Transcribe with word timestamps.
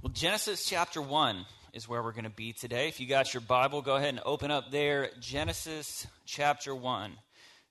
Well, 0.00 0.12
Genesis 0.12 0.64
chapter 0.64 1.02
1 1.02 1.44
is 1.72 1.88
where 1.88 2.00
we're 2.00 2.12
going 2.12 2.22
to 2.22 2.30
be 2.30 2.52
today. 2.52 2.86
If 2.86 3.00
you 3.00 3.08
got 3.08 3.34
your 3.34 3.40
Bible, 3.40 3.82
go 3.82 3.96
ahead 3.96 4.10
and 4.10 4.20
open 4.24 4.52
up 4.52 4.70
there. 4.70 5.10
Genesis 5.18 6.06
chapter 6.24 6.72
1, 6.72 7.14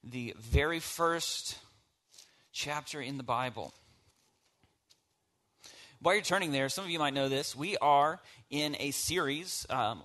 the 0.03 0.35
very 0.37 0.81
first 0.81 1.57
chapter 2.51 2.99
in 2.99 3.15
the 3.15 3.23
Bible. 3.23 3.73
While 6.01 6.15
you're 6.15 6.23
turning 6.23 6.51
there, 6.51 6.67
some 6.67 6.83
of 6.83 6.91
you 6.91 6.99
might 6.99 7.13
know 7.13 7.29
this. 7.29 7.55
We 7.55 7.77
are 7.77 8.19
in 8.49 8.75
a 8.77 8.91
series 8.91 9.65
um, 9.69 10.03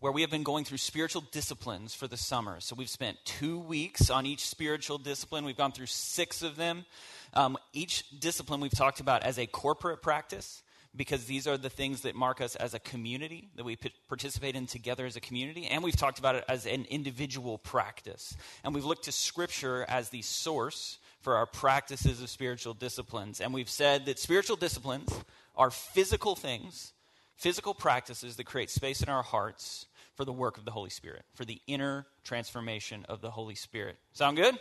where 0.00 0.10
we 0.10 0.22
have 0.22 0.32
been 0.32 0.42
going 0.42 0.64
through 0.64 0.78
spiritual 0.78 1.22
disciplines 1.30 1.94
for 1.94 2.08
the 2.08 2.16
summer. 2.16 2.58
So 2.58 2.74
we've 2.74 2.90
spent 2.90 3.16
two 3.24 3.60
weeks 3.60 4.10
on 4.10 4.26
each 4.26 4.44
spiritual 4.44 4.98
discipline. 4.98 5.44
We've 5.44 5.56
gone 5.56 5.70
through 5.70 5.86
six 5.86 6.42
of 6.42 6.56
them. 6.56 6.84
Um, 7.32 7.56
each 7.72 8.02
discipline 8.18 8.58
we've 8.58 8.72
talked 8.72 8.98
about 8.98 9.22
as 9.22 9.38
a 9.38 9.46
corporate 9.46 10.02
practice 10.02 10.64
because 10.96 11.26
these 11.26 11.46
are 11.46 11.56
the 11.56 11.70
things 11.70 12.02
that 12.02 12.14
mark 12.14 12.40
us 12.40 12.56
as 12.56 12.74
a 12.74 12.78
community 12.78 13.50
that 13.56 13.64
we 13.64 13.76
participate 14.08 14.56
in 14.56 14.66
together 14.66 15.06
as 15.06 15.16
a 15.16 15.20
community 15.20 15.66
and 15.66 15.82
we've 15.82 15.96
talked 15.96 16.18
about 16.18 16.34
it 16.34 16.44
as 16.48 16.66
an 16.66 16.86
individual 16.90 17.58
practice. 17.58 18.36
And 18.64 18.74
we've 18.74 18.84
looked 18.84 19.04
to 19.04 19.12
scripture 19.12 19.84
as 19.88 20.08
the 20.08 20.22
source 20.22 20.98
for 21.20 21.36
our 21.36 21.46
practices 21.46 22.22
of 22.22 22.30
spiritual 22.30 22.74
disciplines. 22.74 23.40
And 23.40 23.52
we've 23.52 23.70
said 23.70 24.06
that 24.06 24.18
spiritual 24.18 24.56
disciplines 24.56 25.12
are 25.56 25.70
physical 25.70 26.34
things 26.34 26.92
physical 27.38 27.72
practices 27.72 28.36
that 28.36 28.44
create 28.44 28.68
space 28.68 29.00
in 29.00 29.08
our 29.08 29.22
hearts 29.22 29.86
for 30.16 30.24
the 30.24 30.32
work 30.32 30.58
of 30.58 30.64
the 30.64 30.72
holy 30.72 30.90
spirit 30.90 31.24
for 31.34 31.44
the 31.44 31.62
inner 31.66 32.04
transformation 32.24 33.06
of 33.08 33.20
the 33.20 33.30
holy 33.30 33.54
spirit. 33.54 33.96
Sound 34.12 34.36
good? 34.36 34.58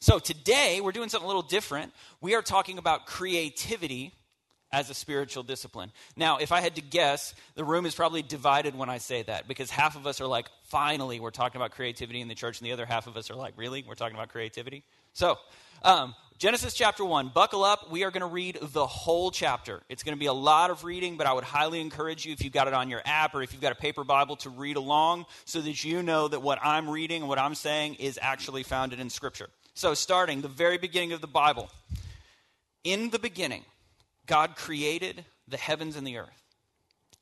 So 0.00 0.18
today 0.18 0.80
we're 0.82 0.92
doing 0.92 1.08
something 1.08 1.24
a 1.24 1.28
little 1.28 1.42
different. 1.42 1.94
We 2.20 2.34
are 2.34 2.42
talking 2.42 2.76
about 2.76 3.06
creativity 3.06 4.12
as 4.76 4.90
a 4.90 4.94
spiritual 4.94 5.42
discipline. 5.42 5.90
Now, 6.16 6.36
if 6.36 6.52
I 6.52 6.60
had 6.60 6.74
to 6.74 6.82
guess, 6.82 7.34
the 7.54 7.64
room 7.64 7.86
is 7.86 7.94
probably 7.94 8.20
divided 8.20 8.76
when 8.76 8.90
I 8.90 8.98
say 8.98 9.22
that 9.22 9.48
because 9.48 9.70
half 9.70 9.96
of 9.96 10.06
us 10.06 10.20
are 10.20 10.26
like, 10.26 10.48
finally, 10.64 11.18
we're 11.18 11.30
talking 11.30 11.58
about 11.58 11.70
creativity 11.70 12.20
in 12.20 12.28
the 12.28 12.34
church, 12.34 12.60
and 12.60 12.66
the 12.66 12.72
other 12.72 12.84
half 12.84 13.06
of 13.06 13.16
us 13.16 13.30
are 13.30 13.36
like, 13.36 13.54
really? 13.56 13.82
We're 13.88 13.94
talking 13.94 14.16
about 14.16 14.28
creativity? 14.28 14.84
So, 15.14 15.38
um, 15.82 16.14
Genesis 16.36 16.74
chapter 16.74 17.06
1, 17.06 17.30
buckle 17.34 17.64
up. 17.64 17.90
We 17.90 18.04
are 18.04 18.10
going 18.10 18.20
to 18.20 18.26
read 18.26 18.58
the 18.60 18.86
whole 18.86 19.30
chapter. 19.30 19.80
It's 19.88 20.02
going 20.02 20.14
to 20.14 20.20
be 20.20 20.26
a 20.26 20.34
lot 20.34 20.68
of 20.68 20.84
reading, 20.84 21.16
but 21.16 21.26
I 21.26 21.32
would 21.32 21.44
highly 21.44 21.80
encourage 21.80 22.26
you, 22.26 22.34
if 22.34 22.44
you've 22.44 22.52
got 22.52 22.68
it 22.68 22.74
on 22.74 22.90
your 22.90 23.00
app 23.06 23.34
or 23.34 23.42
if 23.42 23.54
you've 23.54 23.62
got 23.62 23.72
a 23.72 23.76
paper 23.76 24.04
Bible, 24.04 24.36
to 24.36 24.50
read 24.50 24.76
along 24.76 25.24
so 25.46 25.62
that 25.62 25.84
you 25.84 26.02
know 26.02 26.28
that 26.28 26.42
what 26.42 26.58
I'm 26.62 26.90
reading 26.90 27.22
and 27.22 27.30
what 27.30 27.38
I'm 27.38 27.54
saying 27.54 27.94
is 27.94 28.18
actually 28.20 28.62
founded 28.62 29.00
in 29.00 29.08
Scripture. 29.08 29.48
So, 29.72 29.94
starting 29.94 30.42
the 30.42 30.48
very 30.48 30.76
beginning 30.76 31.12
of 31.12 31.22
the 31.22 31.26
Bible. 31.26 31.70
In 32.84 33.08
the 33.08 33.18
beginning, 33.18 33.64
God 34.26 34.56
created 34.56 35.24
the 35.48 35.56
heavens 35.56 35.96
and 35.96 36.06
the 36.06 36.18
earth. 36.18 36.42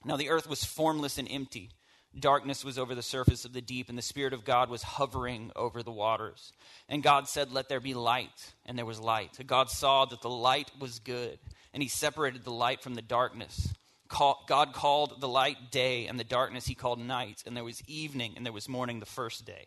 Now 0.04 0.16
the 0.16 0.30
earth 0.30 0.48
was 0.48 0.64
formless 0.64 1.18
and 1.18 1.28
empty. 1.30 1.70
Darkness 2.18 2.64
was 2.64 2.78
over 2.78 2.94
the 2.94 3.02
surface 3.02 3.44
of 3.44 3.52
the 3.52 3.60
deep, 3.60 3.88
and 3.88 3.98
the 3.98 4.02
Spirit 4.02 4.32
of 4.32 4.44
God 4.44 4.70
was 4.70 4.84
hovering 4.84 5.50
over 5.56 5.82
the 5.82 5.90
waters. 5.90 6.52
And 6.88 7.02
God 7.02 7.28
said, 7.28 7.52
Let 7.52 7.68
there 7.68 7.80
be 7.80 7.94
light. 7.94 8.52
And 8.66 8.78
there 8.78 8.86
was 8.86 9.00
light. 9.00 9.36
God 9.46 9.68
saw 9.68 10.04
that 10.04 10.22
the 10.22 10.30
light 10.30 10.70
was 10.78 11.00
good, 11.00 11.38
and 11.72 11.82
He 11.82 11.88
separated 11.88 12.44
the 12.44 12.52
light 12.52 12.82
from 12.82 12.94
the 12.94 13.02
darkness. 13.02 13.74
God 14.08 14.72
called 14.74 15.20
the 15.20 15.28
light 15.28 15.72
day, 15.72 16.06
and 16.06 16.20
the 16.20 16.24
darkness 16.24 16.66
He 16.66 16.76
called 16.76 17.00
night. 17.00 17.42
And 17.46 17.56
there 17.56 17.64
was 17.64 17.82
evening, 17.88 18.34
and 18.36 18.46
there 18.46 18.52
was 18.52 18.68
morning 18.68 19.00
the 19.00 19.06
first 19.06 19.44
day. 19.44 19.66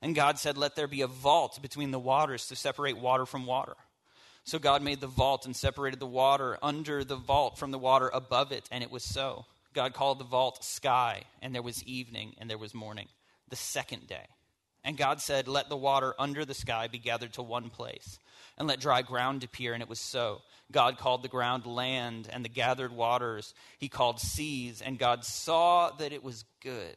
And 0.00 0.14
God 0.14 0.38
said, 0.38 0.56
Let 0.56 0.76
there 0.76 0.86
be 0.86 1.02
a 1.02 1.08
vault 1.08 1.60
between 1.60 1.90
the 1.90 1.98
waters 1.98 2.46
to 2.48 2.56
separate 2.56 2.98
water 2.98 3.26
from 3.26 3.46
water. 3.46 3.74
So 4.44 4.58
God 4.58 4.82
made 4.82 5.00
the 5.00 5.06
vault 5.06 5.46
and 5.46 5.54
separated 5.54 6.00
the 6.00 6.06
water 6.06 6.58
under 6.62 7.04
the 7.04 7.16
vault 7.16 7.58
from 7.58 7.70
the 7.70 7.78
water 7.78 8.10
above 8.12 8.52
it, 8.52 8.68
and 8.70 8.82
it 8.82 8.90
was 8.90 9.04
so. 9.04 9.44
God 9.74 9.94
called 9.94 10.18
the 10.18 10.24
vault 10.24 10.64
sky, 10.64 11.22
and 11.40 11.54
there 11.54 11.62
was 11.62 11.84
evening, 11.84 12.34
and 12.38 12.50
there 12.50 12.58
was 12.58 12.74
morning, 12.74 13.08
the 13.48 13.56
second 13.56 14.06
day. 14.06 14.26
And 14.82 14.96
God 14.96 15.20
said, 15.20 15.46
Let 15.46 15.68
the 15.68 15.76
water 15.76 16.14
under 16.18 16.44
the 16.44 16.54
sky 16.54 16.88
be 16.88 16.98
gathered 16.98 17.34
to 17.34 17.42
one 17.42 17.70
place, 17.70 18.18
and 18.58 18.66
let 18.66 18.80
dry 18.80 19.02
ground 19.02 19.44
appear, 19.44 19.74
and 19.74 19.82
it 19.82 19.88
was 19.88 20.00
so. 20.00 20.42
God 20.72 20.98
called 20.98 21.22
the 21.22 21.28
ground 21.28 21.66
land, 21.66 22.28
and 22.32 22.44
the 22.44 22.48
gathered 22.48 22.92
waters 22.92 23.54
he 23.78 23.88
called 23.88 24.20
seas, 24.20 24.80
and 24.80 24.98
God 24.98 25.24
saw 25.24 25.90
that 25.98 26.12
it 26.12 26.24
was 26.24 26.44
good. 26.62 26.96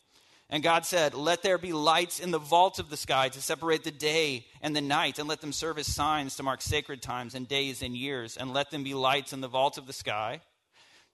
And 0.51 0.61
God 0.61 0.85
said, 0.85 1.13
Let 1.13 1.43
there 1.43 1.57
be 1.57 1.71
lights 1.71 2.19
in 2.19 2.31
the 2.31 2.37
vault 2.37 2.77
of 2.77 2.89
the 2.89 2.97
sky 2.97 3.29
to 3.29 3.41
separate 3.41 3.85
the 3.85 3.91
day 3.91 4.45
and 4.61 4.75
the 4.75 4.81
night, 4.81 5.17
and 5.17 5.27
let 5.27 5.39
them 5.39 5.53
serve 5.53 5.79
as 5.79 5.87
signs 5.87 6.35
to 6.35 6.43
mark 6.43 6.61
sacred 6.61 7.01
times 7.01 7.33
and 7.33 7.47
days 7.47 7.81
and 7.81 7.95
years, 7.95 8.35
and 8.35 8.53
let 8.53 8.69
them 8.69 8.83
be 8.83 8.93
lights 8.93 9.31
in 9.31 9.39
the 9.39 9.47
vault 9.47 9.77
of 9.77 9.87
the 9.87 9.93
sky 9.93 10.41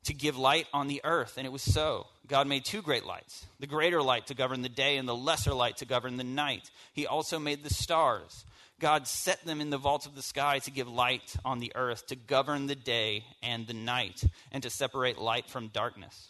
to 0.06 0.14
give 0.14 0.38
light 0.38 0.66
on 0.74 0.88
the 0.88 1.02
earth. 1.04 1.38
And 1.38 1.46
it 1.46 1.52
was 1.52 1.62
so. 1.62 2.08
God 2.28 2.48
made 2.48 2.66
two 2.66 2.82
great 2.82 3.06
lights 3.06 3.46
the 3.60 3.68
greater 3.68 4.02
light 4.02 4.28
to 4.28 4.34
govern 4.34 4.64
the 4.64 4.70
day, 4.70 4.98
and 4.98 5.08
the 5.08 5.16
lesser 5.16 5.54
light 5.54 5.78
to 5.78 5.86
govern 5.86 6.18
the 6.18 6.24
night. 6.24 6.72
He 6.94 7.06
also 7.06 7.38
made 7.38 7.64
the 7.64 7.74
stars. 7.74 8.44
God 8.80 9.08
set 9.08 9.44
them 9.46 9.62
in 9.62 9.70
the 9.70 9.78
vault 9.78 10.06
of 10.06 10.16
the 10.16 10.22
sky 10.22 10.60
to 10.60 10.72
give 10.72 10.88
light 10.88 11.36
on 11.46 11.60
the 11.60 11.72
earth, 11.76 12.08
to 12.08 12.16
govern 12.16 12.68
the 12.68 12.76
day 12.76 13.24
and 13.42 13.68
the 13.68 13.74
night, 13.74 14.24
and 14.52 14.64
to 14.64 14.70
separate 14.70 15.20
light 15.20 15.50
from 15.50 15.70
darkness. 15.70 16.30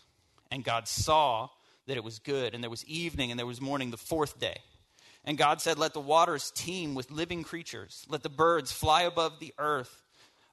And 0.50 0.63
God 0.63 0.88
saw 0.88 1.50
that 1.87 1.97
it 1.97 2.03
was 2.03 2.19
good, 2.19 2.53
and 2.53 2.63
there 2.63 2.69
was 2.69 2.85
evening, 2.85 3.31
and 3.31 3.39
there 3.39 3.45
was 3.45 3.61
morning 3.61 3.91
the 3.91 3.97
fourth 3.97 4.39
day. 4.39 4.59
And 5.23 5.37
God 5.37 5.61
said, 5.61 5.77
Let 5.77 5.93
the 5.93 5.99
waters 5.99 6.51
teem 6.55 6.95
with 6.95 7.11
living 7.11 7.43
creatures, 7.43 8.05
let 8.07 8.23
the 8.23 8.29
birds 8.29 8.71
fly 8.71 9.03
above 9.03 9.39
the 9.39 9.53
earth 9.57 10.03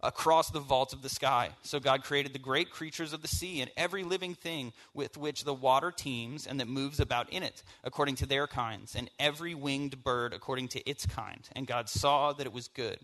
across 0.02 0.50
the 0.50 0.60
vault 0.60 0.92
of 0.92 1.02
the 1.02 1.08
sky. 1.08 1.50
So 1.62 1.80
God 1.80 2.04
created 2.04 2.34
the 2.34 2.38
great 2.38 2.70
creatures 2.70 3.12
of 3.12 3.22
the 3.22 3.28
sea 3.28 3.62
and 3.62 3.70
every 3.76 4.04
living 4.04 4.34
thing 4.34 4.72
with 4.92 5.16
which 5.16 5.44
the 5.44 5.54
water 5.54 5.90
teems 5.90 6.46
and 6.46 6.60
that 6.60 6.68
moves 6.68 7.00
about 7.00 7.32
in 7.32 7.42
it, 7.42 7.62
according 7.82 8.16
to 8.16 8.26
their 8.26 8.46
kinds, 8.46 8.94
and 8.94 9.10
every 9.18 9.54
winged 9.54 10.04
bird 10.04 10.34
according 10.34 10.68
to 10.68 10.88
its 10.88 11.06
kind. 11.06 11.48
And 11.56 11.66
God 11.66 11.88
saw 11.88 12.32
that 12.34 12.46
it 12.46 12.52
was 12.52 12.68
good. 12.68 12.98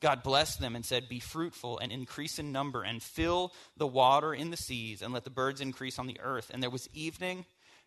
God 0.00 0.22
blessed 0.22 0.60
them 0.60 0.74
and 0.74 0.84
said, 0.84 1.08
Be 1.08 1.20
fruitful 1.20 1.78
and 1.78 1.92
increase 1.92 2.38
in 2.38 2.52
number, 2.52 2.82
and 2.82 3.02
fill 3.02 3.52
the 3.76 3.86
water 3.86 4.34
in 4.34 4.50
the 4.50 4.56
seas, 4.56 5.02
and 5.02 5.12
let 5.12 5.24
the 5.24 5.30
birds 5.30 5.60
increase 5.60 5.98
on 5.98 6.06
the 6.06 6.18
earth. 6.22 6.50
And 6.52 6.62
there 6.62 6.70
was 6.70 6.88
evening 6.94 7.44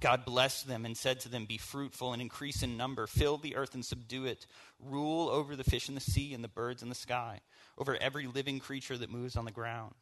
God 0.00 0.24
blessed 0.24 0.68
them 0.68 0.84
and 0.84 0.96
said 0.96 1.20
to 1.20 1.28
them, 1.28 1.44
Be 1.44 1.58
fruitful 1.58 2.12
and 2.12 2.22
increase 2.22 2.62
in 2.62 2.76
number, 2.76 3.06
fill 3.06 3.36
the 3.36 3.56
earth 3.56 3.74
and 3.74 3.84
subdue 3.84 4.26
it, 4.26 4.46
rule 4.78 5.28
over 5.28 5.56
the 5.56 5.64
fish 5.64 5.88
in 5.88 5.94
the 5.94 6.00
sea 6.00 6.34
and 6.34 6.44
the 6.44 6.48
birds 6.48 6.82
in 6.82 6.88
the 6.88 6.94
sky 6.94 7.40
over 7.76 7.96
every 8.00 8.26
living 8.26 8.60
creature 8.60 8.96
that 8.98 9.10
moves 9.10 9.36
on 9.36 9.44
the 9.44 9.50
ground. 9.50 9.94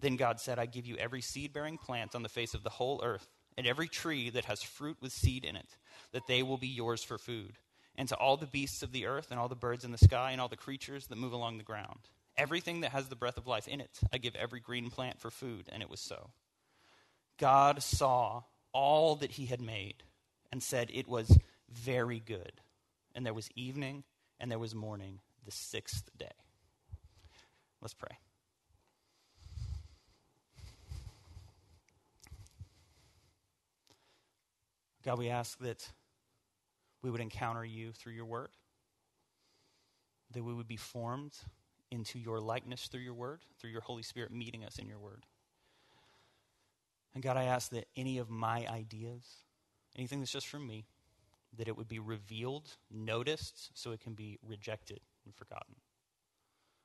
Then 0.00 0.16
God 0.16 0.40
said, 0.40 0.58
I 0.58 0.66
give 0.66 0.86
you 0.86 0.96
every 0.96 1.20
seed 1.20 1.52
bearing 1.52 1.78
plant 1.78 2.14
on 2.14 2.22
the 2.22 2.28
face 2.28 2.54
of 2.54 2.62
the 2.62 2.70
whole 2.70 3.00
earth, 3.04 3.28
and 3.56 3.66
every 3.66 3.88
tree 3.88 4.30
that 4.30 4.46
has 4.46 4.62
fruit 4.62 4.96
with 5.00 5.12
seed 5.12 5.44
in 5.44 5.56
it, 5.56 5.76
that 6.12 6.26
they 6.26 6.42
will 6.42 6.58
be 6.58 6.68
yours 6.68 7.04
for 7.04 7.18
food. 7.18 7.52
And 7.96 8.08
to 8.08 8.16
all 8.16 8.36
the 8.36 8.46
beasts 8.46 8.82
of 8.82 8.92
the 8.92 9.06
earth, 9.06 9.30
and 9.30 9.38
all 9.38 9.48
the 9.48 9.54
birds 9.54 9.84
in 9.84 9.92
the 9.92 9.98
sky, 9.98 10.32
and 10.32 10.40
all 10.40 10.48
the 10.48 10.56
creatures 10.56 11.06
that 11.06 11.18
move 11.18 11.32
along 11.32 11.58
the 11.58 11.64
ground. 11.64 12.00
Everything 12.36 12.80
that 12.80 12.92
has 12.92 13.08
the 13.08 13.16
breath 13.16 13.36
of 13.36 13.46
life 13.46 13.68
in 13.68 13.80
it, 13.80 14.00
I 14.12 14.18
give 14.18 14.34
every 14.34 14.60
green 14.60 14.90
plant 14.90 15.20
for 15.20 15.30
food. 15.30 15.68
And 15.70 15.82
it 15.82 15.90
was 15.90 16.00
so. 16.00 16.30
God 17.38 17.82
saw 17.82 18.42
all 18.72 19.16
that 19.16 19.32
he 19.32 19.46
had 19.46 19.60
made, 19.60 20.02
and 20.50 20.62
said, 20.62 20.90
It 20.92 21.08
was 21.08 21.38
very 21.70 22.20
good. 22.20 22.52
And 23.14 23.26
there 23.26 23.34
was 23.34 23.48
evening 23.54 24.04
and 24.40 24.50
there 24.50 24.58
was 24.58 24.74
morning 24.74 25.20
the 25.44 25.50
sixth 25.50 26.10
day. 26.16 26.26
Let's 27.80 27.94
pray. 27.94 28.16
God, 35.04 35.18
we 35.18 35.28
ask 35.28 35.58
that 35.58 35.88
we 37.02 37.10
would 37.10 37.20
encounter 37.20 37.64
you 37.64 37.90
through 37.92 38.12
your 38.12 38.24
word, 38.24 38.50
that 40.32 40.44
we 40.44 40.54
would 40.54 40.68
be 40.68 40.76
formed 40.76 41.32
into 41.90 42.18
your 42.18 42.40
likeness 42.40 42.86
through 42.86 43.00
your 43.00 43.14
word, 43.14 43.40
through 43.58 43.70
your 43.70 43.80
Holy 43.80 44.02
Spirit 44.02 44.30
meeting 44.30 44.64
us 44.64 44.78
in 44.78 44.86
your 44.86 45.00
word. 45.00 45.24
And 47.14 47.22
God, 47.22 47.36
I 47.36 47.44
ask 47.44 47.70
that 47.70 47.86
any 47.96 48.18
of 48.18 48.30
my 48.30 48.66
ideas, 48.66 49.22
anything 49.96 50.20
that's 50.20 50.32
just 50.32 50.48
from 50.48 50.66
me, 50.66 50.86
that 51.58 51.68
it 51.68 51.76
would 51.76 51.88
be 51.88 51.98
revealed, 51.98 52.76
noticed, 52.90 53.70
so 53.74 53.92
it 53.92 54.00
can 54.00 54.14
be 54.14 54.38
rejected 54.46 55.00
and 55.24 55.34
forgotten. 55.34 55.74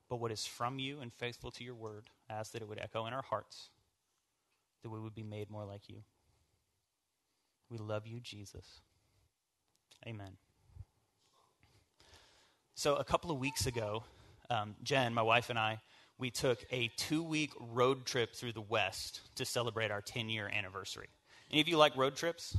But 0.10 0.18
what 0.18 0.32
is 0.32 0.46
from 0.46 0.80
you 0.80 1.00
and 1.00 1.14
faithful 1.14 1.52
to 1.52 1.64
your 1.64 1.76
word, 1.76 2.10
I 2.30 2.34
ask 2.34 2.52
that 2.52 2.62
it 2.62 2.68
would 2.68 2.80
echo 2.80 3.06
in 3.06 3.14
our 3.14 3.22
hearts, 3.22 3.70
that 4.84 4.90
we 4.90 5.00
would 5.00 5.16
be 5.16 5.24
made 5.24 5.50
more 5.50 5.66
like 5.66 5.90
you. 5.90 6.04
We 7.70 7.78
love 7.78 8.08
you, 8.08 8.20
Jesus. 8.20 8.82
Amen. 10.06 10.38
So, 12.76 12.96
a 12.96 13.04
couple 13.04 13.32
of 13.32 13.40
weeks 13.40 13.66
ago, 13.66 14.04
um, 14.50 14.76
Jen, 14.84 15.14
my 15.14 15.22
wife, 15.24 15.50
and 15.50 15.58
I, 15.60 15.82
we 16.20 16.32
took 16.32 16.66
a 16.72 16.90
two 16.98 17.24
week 17.24 17.52
road 17.60 18.06
trip 18.06 18.36
through 18.36 18.54
the 18.54 18.62
West 18.62 19.22
to 19.36 19.46
celebrate 19.46 19.92
our 19.92 20.02
10 20.02 20.30
year 20.30 20.50
anniversary. 20.52 21.10
Any 21.52 21.62
of 21.62 21.68
you 21.68 21.78
like 21.78 21.96
road 21.96 22.16
trips? 22.16 22.58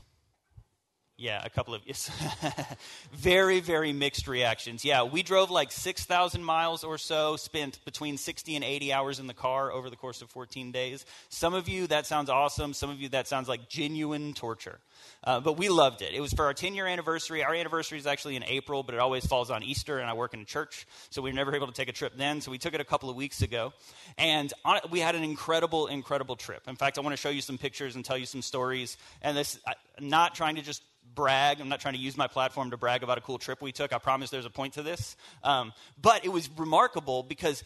Yeah, 1.20 1.42
a 1.44 1.50
couple 1.50 1.74
of 1.74 1.82
very, 3.12 3.58
very 3.58 3.92
mixed 3.92 4.28
reactions. 4.28 4.84
Yeah, 4.84 5.02
we 5.02 5.24
drove 5.24 5.50
like 5.50 5.72
6,000 5.72 6.44
miles 6.44 6.84
or 6.84 6.96
so, 6.96 7.34
spent 7.34 7.84
between 7.84 8.16
60 8.16 8.54
and 8.54 8.64
80 8.64 8.92
hours 8.92 9.18
in 9.18 9.26
the 9.26 9.34
car 9.34 9.72
over 9.72 9.90
the 9.90 9.96
course 9.96 10.22
of 10.22 10.30
14 10.30 10.70
days. 10.70 11.04
Some 11.28 11.54
of 11.54 11.68
you, 11.68 11.88
that 11.88 12.06
sounds 12.06 12.30
awesome. 12.30 12.72
Some 12.72 12.88
of 12.88 13.00
you, 13.00 13.08
that 13.08 13.26
sounds 13.26 13.48
like 13.48 13.68
genuine 13.68 14.32
torture. 14.32 14.78
Uh, 15.24 15.40
but 15.40 15.54
we 15.54 15.68
loved 15.68 16.02
it. 16.02 16.14
It 16.14 16.20
was 16.20 16.32
for 16.32 16.44
our 16.44 16.54
10 16.54 16.76
year 16.76 16.86
anniversary. 16.86 17.42
Our 17.42 17.52
anniversary 17.52 17.98
is 17.98 18.06
actually 18.06 18.36
in 18.36 18.44
April, 18.44 18.84
but 18.84 18.94
it 18.94 19.00
always 19.00 19.26
falls 19.26 19.50
on 19.50 19.64
Easter, 19.64 19.98
and 19.98 20.08
I 20.08 20.12
work 20.12 20.34
in 20.34 20.40
a 20.40 20.44
church, 20.44 20.86
so 21.10 21.20
we 21.20 21.30
were 21.30 21.36
never 21.36 21.52
able 21.52 21.66
to 21.66 21.72
take 21.72 21.88
a 21.88 21.92
trip 21.92 22.12
then. 22.16 22.40
So 22.40 22.52
we 22.52 22.58
took 22.58 22.74
it 22.74 22.80
a 22.80 22.84
couple 22.84 23.10
of 23.10 23.16
weeks 23.16 23.42
ago. 23.42 23.72
And 24.18 24.52
on, 24.64 24.78
we 24.88 25.00
had 25.00 25.16
an 25.16 25.24
incredible, 25.24 25.88
incredible 25.88 26.36
trip. 26.36 26.68
In 26.68 26.76
fact, 26.76 26.96
I 26.96 27.00
want 27.00 27.12
to 27.12 27.20
show 27.20 27.30
you 27.30 27.40
some 27.40 27.58
pictures 27.58 27.96
and 27.96 28.04
tell 28.04 28.16
you 28.16 28.26
some 28.26 28.40
stories. 28.40 28.96
And 29.20 29.36
this, 29.36 29.58
I'm 29.66 30.08
not 30.08 30.36
trying 30.36 30.54
to 30.54 30.62
just 30.62 30.84
brag. 31.18 31.60
I'm 31.60 31.68
not 31.68 31.80
trying 31.80 31.94
to 31.94 32.00
use 32.00 32.16
my 32.16 32.28
platform 32.28 32.70
to 32.70 32.76
brag 32.76 33.02
about 33.02 33.18
a 33.18 33.20
cool 33.20 33.38
trip 33.38 33.60
we 33.60 33.72
took. 33.72 33.92
I 33.92 33.98
promise 33.98 34.30
there's 34.30 34.46
a 34.46 34.50
point 34.50 34.74
to 34.74 34.84
this. 34.84 35.16
Um, 35.42 35.72
but 36.00 36.24
it 36.24 36.28
was 36.28 36.48
remarkable 36.56 37.24
because 37.24 37.64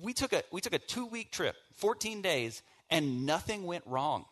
we 0.00 0.14
took 0.14 0.32
a, 0.32 0.42
we 0.50 0.62
took 0.62 0.72
a 0.72 0.78
two 0.78 1.04
week 1.04 1.30
trip, 1.30 1.54
14 1.74 2.22
days, 2.22 2.62
and 2.88 3.26
nothing 3.26 3.64
went 3.64 3.86
wrong. 3.86 4.24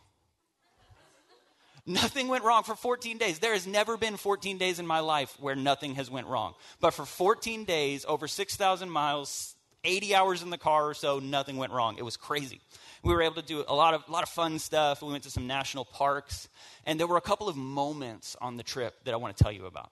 Nothing 1.85 2.29
went 2.29 2.45
wrong 2.45 2.63
for 2.63 2.75
14 2.75 3.19
days. 3.19 3.41
There 3.41 3.53
has 3.53 3.67
never 3.67 3.99
been 3.99 4.17
14 4.17 4.57
days 4.57 4.79
in 4.79 4.87
my 4.87 5.01
life 5.01 5.37
where 5.39 5.55
nothing 5.55 5.97
has 5.97 6.11
went 6.11 6.27
wrong. 6.27 6.55
But 6.81 6.95
for 6.95 7.05
14 7.05 7.67
days, 7.67 8.07
over 8.09 8.27
6,000 8.27 8.89
miles, 8.89 9.52
80 9.85 10.15
hours 10.15 10.43
in 10.43 10.51
the 10.51 10.59
car 10.59 10.89
or 10.89 10.95
so, 10.95 11.19
nothing 11.19 11.57
went 11.57 11.73
wrong. 11.73 11.97
It 11.99 12.05
was 12.05 12.17
crazy 12.17 12.61
we 13.03 13.13
were 13.13 13.23
able 13.23 13.35
to 13.37 13.43
do 13.43 13.65
a 13.67 13.75
lot 13.75 13.95
of, 13.95 14.05
a 14.09 14.13
lot 14.13 14.23
of 14.23 14.29
fun 14.29 14.59
stuff. 14.59 15.03
We 15.03 15.11
went 15.11 15.25
to 15.25 15.31
some 15.31 15.47
national 15.47 15.85
parks. 15.85 16.49
And 16.87 16.99
there 16.99 17.07
were 17.07 17.17
a 17.17 17.23
couple 17.23 17.49
of 17.49 17.57
moments 17.57 18.37
on 18.41 18.57
the 18.57 18.63
trip 18.63 19.05
that 19.05 19.15
I 19.15 19.17
want 19.17 19.37
to 19.37 19.43
tell 19.43 19.53
you 19.53 19.67
about. 19.67 19.91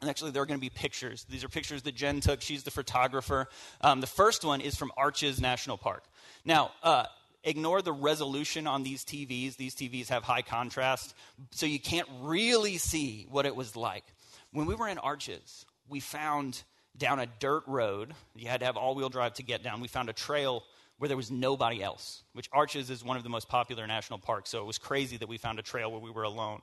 And 0.00 0.08
actually, 0.08 0.30
there 0.30 0.42
are 0.42 0.46
going 0.46 0.58
to 0.58 0.64
be 0.64 0.70
pictures. 0.70 1.26
These 1.28 1.42
are 1.42 1.48
pictures 1.48 1.82
that 1.82 1.94
Jen 1.94 2.20
took. 2.20 2.40
She's 2.40 2.62
the 2.62 2.70
photographer. 2.70 3.48
Um, 3.80 4.00
the 4.00 4.06
first 4.06 4.44
one 4.44 4.60
is 4.60 4.76
from 4.76 4.92
Arches 4.96 5.40
National 5.40 5.76
Park. 5.76 6.04
Now, 6.44 6.70
uh, 6.84 7.06
ignore 7.42 7.82
the 7.82 7.92
resolution 7.92 8.68
on 8.68 8.84
these 8.84 9.04
TVs. 9.04 9.56
These 9.56 9.74
TVs 9.74 10.08
have 10.08 10.22
high 10.22 10.42
contrast, 10.42 11.14
so 11.50 11.66
you 11.66 11.80
can't 11.80 12.08
really 12.20 12.78
see 12.78 13.26
what 13.28 13.44
it 13.44 13.56
was 13.56 13.74
like. 13.74 14.04
When 14.52 14.66
we 14.66 14.76
were 14.76 14.88
in 14.88 14.98
Arches, 14.98 15.66
we 15.88 15.98
found 15.98 16.62
down 16.98 17.20
a 17.20 17.26
dirt 17.26 17.64
road, 17.66 18.14
you 18.34 18.48
had 18.48 18.60
to 18.60 18.66
have 18.66 18.76
all 18.76 18.94
wheel 18.94 19.08
drive 19.08 19.34
to 19.34 19.42
get 19.42 19.62
down, 19.62 19.80
we 19.80 19.88
found 19.88 20.08
a 20.08 20.12
trail 20.12 20.64
where 20.98 21.08
there 21.08 21.16
was 21.16 21.30
nobody 21.30 21.82
else, 21.82 22.22
which 22.32 22.48
Arches 22.52 22.90
is 22.90 23.04
one 23.04 23.16
of 23.16 23.22
the 23.22 23.28
most 23.28 23.48
popular 23.48 23.86
national 23.86 24.18
parks. 24.18 24.50
So 24.50 24.60
it 24.60 24.66
was 24.66 24.78
crazy 24.78 25.16
that 25.18 25.28
we 25.28 25.38
found 25.38 25.58
a 25.58 25.62
trail 25.62 25.90
where 25.90 26.00
we 26.00 26.10
were 26.10 26.24
alone. 26.24 26.60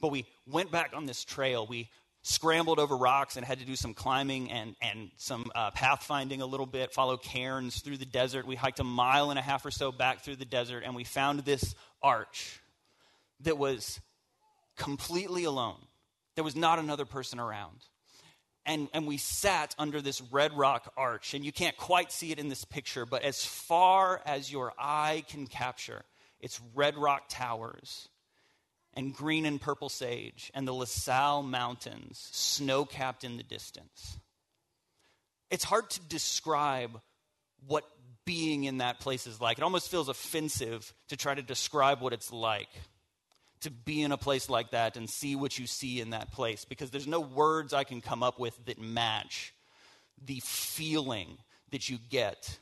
But 0.00 0.08
we 0.08 0.26
went 0.46 0.70
back 0.70 0.92
on 0.94 1.06
this 1.06 1.24
trail. 1.24 1.66
We 1.66 1.90
scrambled 2.22 2.78
over 2.78 2.96
rocks 2.96 3.36
and 3.36 3.44
had 3.44 3.60
to 3.60 3.64
do 3.64 3.76
some 3.76 3.94
climbing 3.94 4.50
and, 4.50 4.74
and 4.80 5.10
some 5.16 5.50
uh, 5.54 5.70
pathfinding 5.72 6.40
a 6.40 6.46
little 6.46 6.66
bit, 6.66 6.92
follow 6.92 7.16
cairns 7.16 7.80
through 7.82 7.98
the 7.98 8.06
desert. 8.06 8.46
We 8.46 8.56
hiked 8.56 8.80
a 8.80 8.84
mile 8.84 9.30
and 9.30 9.38
a 9.38 9.42
half 9.42 9.64
or 9.64 9.70
so 9.70 9.92
back 9.92 10.22
through 10.22 10.36
the 10.36 10.44
desert, 10.46 10.82
and 10.84 10.94
we 10.96 11.04
found 11.04 11.40
this 11.40 11.74
arch 12.02 12.60
that 13.40 13.58
was 13.58 14.00
completely 14.76 15.44
alone. 15.44 15.78
There 16.34 16.44
was 16.44 16.56
not 16.56 16.78
another 16.78 17.04
person 17.04 17.38
around 17.38 17.84
and, 18.66 18.88
and 18.92 19.06
we 19.06 19.16
sat 19.16 19.74
under 19.78 20.02
this 20.02 20.20
red 20.20 20.52
rock 20.52 20.92
arch. 20.96 21.32
And 21.34 21.44
you 21.44 21.52
can't 21.52 21.76
quite 21.76 22.12
see 22.12 22.32
it 22.32 22.38
in 22.38 22.48
this 22.48 22.64
picture, 22.64 23.06
but 23.06 23.22
as 23.22 23.44
far 23.44 24.20
as 24.26 24.50
your 24.50 24.72
eye 24.78 25.24
can 25.28 25.46
capture, 25.46 26.02
it's 26.40 26.60
red 26.74 26.96
rock 26.96 27.24
towers 27.28 28.08
and 28.94 29.14
green 29.14 29.46
and 29.46 29.60
purple 29.60 29.88
sage 29.88 30.50
and 30.54 30.66
the 30.66 30.74
La 30.74 30.84
Salle 30.84 31.42
Mountains, 31.42 32.28
snow 32.32 32.84
capped 32.84 33.24
in 33.24 33.36
the 33.36 33.42
distance. 33.42 34.18
It's 35.50 35.64
hard 35.64 35.88
to 35.90 36.00
describe 36.00 37.00
what 37.66 37.84
being 38.24 38.64
in 38.64 38.78
that 38.78 38.98
place 38.98 39.26
is 39.26 39.40
like. 39.40 39.58
It 39.58 39.64
almost 39.64 39.90
feels 39.90 40.08
offensive 40.08 40.92
to 41.08 41.16
try 41.16 41.34
to 41.34 41.42
describe 41.42 42.00
what 42.00 42.12
it's 42.12 42.32
like 42.32 42.68
to 43.60 43.70
be 43.70 44.02
in 44.02 44.12
a 44.12 44.16
place 44.16 44.48
like 44.48 44.70
that 44.70 44.96
and 44.96 45.08
see 45.08 45.36
what 45.36 45.58
you 45.58 45.66
see 45.66 46.00
in 46.00 46.10
that 46.10 46.32
place 46.32 46.64
because 46.64 46.90
there's 46.90 47.06
no 47.06 47.20
words 47.20 47.72
I 47.72 47.84
can 47.84 48.00
come 48.00 48.22
up 48.22 48.38
with 48.38 48.58
that 48.66 48.80
match 48.80 49.54
the 50.24 50.40
feeling 50.44 51.38
that 51.70 51.88
you 51.88 51.98
get 52.10 52.58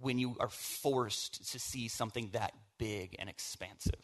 when 0.00 0.18
you 0.18 0.36
are 0.40 0.48
forced 0.48 1.52
to 1.52 1.58
see 1.58 1.88
something 1.88 2.30
that 2.32 2.52
big 2.78 3.16
and 3.18 3.28
expansive. 3.28 4.00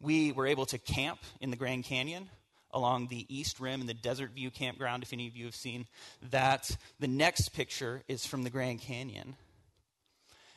We 0.00 0.32
were 0.32 0.46
able 0.46 0.66
to 0.66 0.78
camp 0.78 1.18
in 1.40 1.50
the 1.50 1.56
Grand 1.56 1.84
Canyon 1.84 2.30
along 2.72 3.08
the 3.08 3.26
East 3.28 3.60
Rim 3.60 3.80
in 3.80 3.86
the 3.86 3.94
Desert 3.94 4.30
View 4.30 4.50
Campground, 4.50 5.02
if 5.02 5.12
any 5.12 5.26
of 5.26 5.36
you 5.36 5.44
have 5.46 5.54
seen 5.54 5.86
that. 6.30 6.76
The 7.00 7.08
next 7.08 7.50
picture 7.50 8.02
is 8.08 8.24
from 8.24 8.44
the 8.44 8.50
Grand 8.50 8.80
Canyon. 8.80 9.36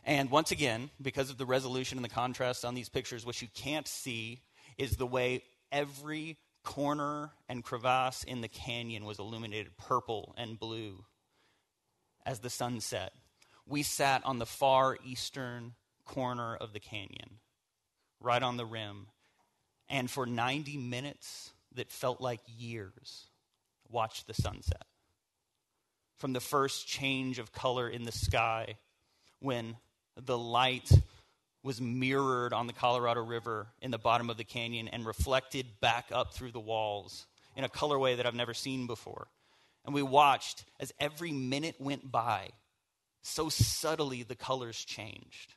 And 0.05 0.29
once 0.29 0.51
again, 0.51 0.89
because 1.01 1.29
of 1.29 1.38
the 1.38 1.45
resolution 1.45 1.98
and 1.98 2.03
the 2.03 2.10
contrast 2.10 2.65
on 2.65 2.75
these 2.75 2.89
pictures, 2.89 3.25
what 3.25 3.41
you 3.41 3.48
can't 3.53 3.88
see 3.88 4.41
is 4.77 4.98
the 4.98 5.07
way 5.07 5.43
every 5.72 6.38
corner 6.63 7.31
and 7.48 7.63
crevasse 7.63 8.24
in 8.24 8.41
the 8.41 8.48
canyon 8.48 9.05
was 9.05 9.19
illuminated 9.19 9.77
purple 9.77 10.33
and 10.38 10.60
blue 10.60 11.05
as 12.25 12.39
the 12.39 12.50
sun 12.50 12.81
set. 12.81 13.13
We 13.65 13.83
sat 13.83 14.25
on 14.25 14.39
the 14.39 14.45
far 14.45 14.98
eastern 15.05 15.74
corner 16.05 16.55
of 16.55 16.74
the 16.74 16.79
canyon, 16.79 17.39
right 18.19 18.43
on 18.43 18.57
the 18.57 18.65
rim, 18.65 19.07
and 19.89 20.10
for 20.10 20.25
90 20.25 20.77
minutes 20.77 21.51
that 21.75 21.91
felt 21.91 22.22
like 22.22 22.41
years, 22.45 23.27
watched 23.89 24.27
the 24.27 24.33
sunset. 24.33 24.83
From 26.17 26.33
the 26.33 26.39
first 26.39 26.88
change 26.88 27.39
of 27.39 27.51
color 27.51 27.89
in 27.89 28.03
the 28.03 28.12
sky 28.12 28.77
when 29.39 29.75
the 30.15 30.38
light 30.38 30.91
was 31.63 31.79
mirrored 31.79 32.53
on 32.53 32.67
the 32.67 32.74
Colorado 32.74 33.24
River 33.24 33.67
in 33.82 33.91
the 33.91 33.98
bottom 33.98 34.29
of 34.29 34.38
the 34.38 34.43
canyon 34.43 34.89
and 34.89 35.05
reflected 35.05 35.65
back 35.79 36.08
up 36.12 36.34
through 36.34 36.51
the 36.51 36.60
walls 36.60 37.25
in 37.55 37.63
a 37.63 37.70
colorway 37.70 38.17
that 38.17 38.25
I've 38.25 38.36
never 38.36 38.53
seen 38.53 38.86
before. 38.86 39.27
And 39.86 39.93
we 39.93 40.01
watched 40.01 40.65
as 40.79 40.93
every 41.00 41.32
minute 41.32 41.75
went 41.79 42.12
by, 42.12 42.50
so 43.22 43.50
subtly 43.50 44.24
the 44.24 44.36
colors 44.36 44.84
changed. 44.84 45.53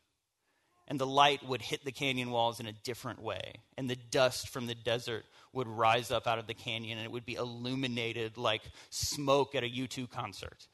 And 0.89 1.01
the 1.01 1.07
light 1.07 1.45
would 1.45 1.63
hit 1.63 1.85
the 1.85 1.91
canyon 1.91 2.31
walls 2.31 2.61
in 2.61 2.67
a 2.67 2.73
different 2.73 3.21
way. 3.21 3.55
And 3.77 3.91
the 3.91 3.97
dust 3.97 4.49
from 4.49 4.69
the 4.69 4.75
desert 4.75 5.25
would 5.53 5.67
rise 5.67 6.13
up 6.13 6.29
out 6.29 6.39
of 6.39 6.47
the 6.47 6.55
canyon 6.55 6.99
and 6.99 7.05
it 7.05 7.11
would 7.11 7.27
be 7.27 7.35
illuminated 7.35 8.37
like 8.37 8.63
smoke 8.91 9.57
at 9.57 9.65
a 9.65 9.69
U2 9.69 10.09
concert. 10.09 10.69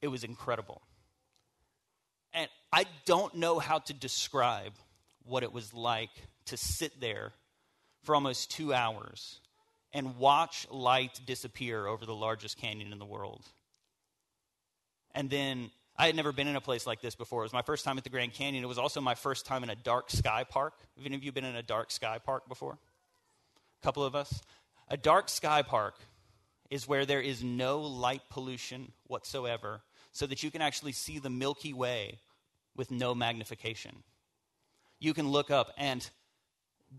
It 0.00 0.08
was 0.08 0.22
incredible. 0.22 0.82
I 2.74 2.86
don't 3.04 3.36
know 3.36 3.60
how 3.60 3.78
to 3.78 3.94
describe 3.94 4.72
what 5.24 5.44
it 5.44 5.52
was 5.52 5.72
like 5.72 6.10
to 6.46 6.56
sit 6.56 7.00
there 7.00 7.30
for 8.02 8.16
almost 8.16 8.50
two 8.50 8.74
hours 8.74 9.38
and 9.92 10.18
watch 10.18 10.66
light 10.72 11.20
disappear 11.24 11.86
over 11.86 12.04
the 12.04 12.16
largest 12.16 12.56
canyon 12.56 12.90
in 12.90 12.98
the 12.98 13.04
world. 13.04 13.44
And 15.14 15.30
then 15.30 15.70
I 15.96 16.06
had 16.06 16.16
never 16.16 16.32
been 16.32 16.48
in 16.48 16.56
a 16.56 16.60
place 16.60 16.84
like 16.84 17.00
this 17.00 17.14
before. 17.14 17.42
It 17.42 17.44
was 17.44 17.52
my 17.52 17.62
first 17.62 17.84
time 17.84 17.96
at 17.96 18.02
the 18.02 18.10
Grand 18.10 18.32
Canyon. 18.32 18.64
It 18.64 18.66
was 18.66 18.76
also 18.76 19.00
my 19.00 19.14
first 19.14 19.46
time 19.46 19.62
in 19.62 19.70
a 19.70 19.76
dark 19.76 20.10
sky 20.10 20.42
park. 20.42 20.74
Have 20.96 21.06
any 21.06 21.14
of 21.14 21.22
you 21.22 21.30
been 21.30 21.44
in 21.44 21.54
a 21.54 21.62
dark 21.62 21.92
sky 21.92 22.18
park 22.18 22.48
before? 22.48 22.72
A 22.72 23.84
couple 23.84 24.02
of 24.02 24.16
us. 24.16 24.42
A 24.88 24.96
dark 24.96 25.28
sky 25.28 25.62
park 25.62 25.94
is 26.70 26.88
where 26.88 27.06
there 27.06 27.20
is 27.20 27.44
no 27.44 27.82
light 27.82 28.22
pollution 28.30 28.90
whatsoever, 29.06 29.82
so 30.10 30.26
that 30.26 30.42
you 30.42 30.50
can 30.50 30.60
actually 30.60 30.90
see 30.90 31.20
the 31.20 31.30
Milky 31.30 31.72
Way 31.72 32.18
with 32.76 32.90
no 32.90 33.14
magnification. 33.14 34.02
You 35.00 35.14
can 35.14 35.28
look 35.28 35.50
up, 35.50 35.72
and 35.76 36.08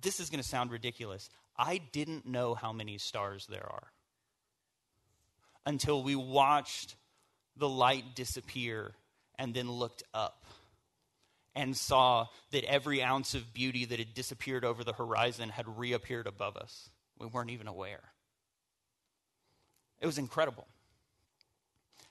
this 0.02 0.20
is 0.20 0.30
going 0.30 0.42
to 0.42 0.48
sound 0.48 0.72
ridiculous. 0.72 1.30
I 1.58 1.82
didn't 1.92 2.26
know 2.26 2.54
how 2.54 2.74
many 2.74 2.98
stars 2.98 3.48
there 3.48 3.66
are 3.66 3.92
until 5.66 6.04
we 6.04 6.16
watched 6.16 6.96
the 7.58 7.70
light 7.70 8.16
disappear 8.16 8.92
and 9.40 9.54
then 9.54 9.72
looked 9.72 10.04
up 10.14 10.46
and 11.56 11.76
saw 11.76 12.28
that 12.52 12.66
every 12.66 13.02
ounce 13.02 13.34
of 13.34 13.54
beauty 13.54 13.86
that 13.86 14.00
had 14.00 14.14
disappeared 14.14 14.66
over 14.66 14.84
the 14.84 14.94
horizon 14.94 15.50
had 15.50 15.78
reappeared 15.78 16.28
above 16.28 16.58
us. 16.58 16.90
We 17.18 17.28
weren't 17.28 17.50
even 17.52 17.68
aware. 17.68 18.04
It 20.02 20.06
was 20.06 20.18
incredible. 20.18 20.68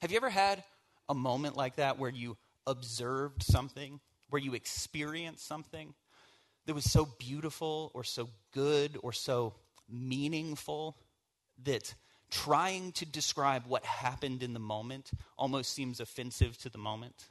Have 0.01 0.11
you 0.11 0.17
ever 0.17 0.31
had 0.31 0.65
a 1.09 1.15
moment 1.15 1.57
like 1.57 1.77
that 1.77 1.99
where 1.99 2.11
you 2.11 2.39
observed 2.67 3.43
something, 3.43 4.01
where 4.31 4.41
you 4.41 4.55
experienced 4.55 5.47
something 5.47 5.95
that 6.67 6.75
was 6.75 6.91
so 6.91 7.09
beautiful 7.19 7.91
or 7.95 8.05
so 8.05 8.29
good 8.53 8.99
or 9.03 9.13
so 9.13 9.55
meaningful 9.89 10.97
that 11.65 11.95
trying 12.31 12.91
to 12.93 13.07
describe 13.07 13.65
what 13.67 13.85
happened 13.85 14.43
in 14.43 14.55
the 14.55 14.61
moment 14.61 15.11
almost 15.39 15.73
seems 15.73 16.01
offensive 16.01 16.57
to 16.59 16.69
the 16.69 16.79
moment? 16.79 17.27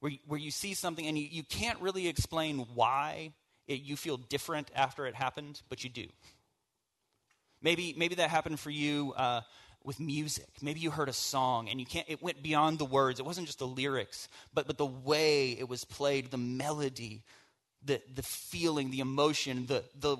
Where 0.00 0.12
where 0.26 0.40
you 0.40 0.50
see 0.50 0.74
something 0.74 1.06
and 1.06 1.18
you, 1.18 1.26
you 1.30 1.42
can't 1.42 1.80
really 1.80 2.08
explain 2.08 2.66
why 2.74 3.32
it, 3.66 3.82
you 3.82 3.96
feel 3.96 4.16
different 4.16 4.70
after 4.74 5.06
it 5.06 5.14
happened, 5.14 5.60
but 5.68 5.84
you 5.84 5.90
do. 5.90 6.06
Maybe, 7.60 7.94
maybe 7.96 8.14
that 8.16 8.30
happened 8.30 8.60
for 8.60 8.70
you 8.70 9.12
uh, 9.16 9.40
with 9.88 9.98
music. 9.98 10.46
Maybe 10.60 10.80
you 10.80 10.90
heard 10.90 11.08
a 11.08 11.14
song 11.14 11.70
and 11.70 11.80
you 11.80 11.86
can't, 11.86 12.06
it 12.10 12.22
went 12.22 12.42
beyond 12.42 12.78
the 12.78 12.84
words. 12.84 13.18
It 13.18 13.24
wasn't 13.24 13.46
just 13.46 13.58
the 13.58 13.66
lyrics, 13.66 14.28
but, 14.52 14.66
but 14.66 14.76
the 14.76 14.84
way 14.84 15.52
it 15.52 15.66
was 15.66 15.84
played, 15.84 16.30
the 16.30 16.36
melody, 16.36 17.22
the, 17.82 18.02
the 18.14 18.22
feeling, 18.22 18.90
the 18.90 19.00
emotion, 19.00 19.64
the, 19.64 19.82
the, 19.98 20.18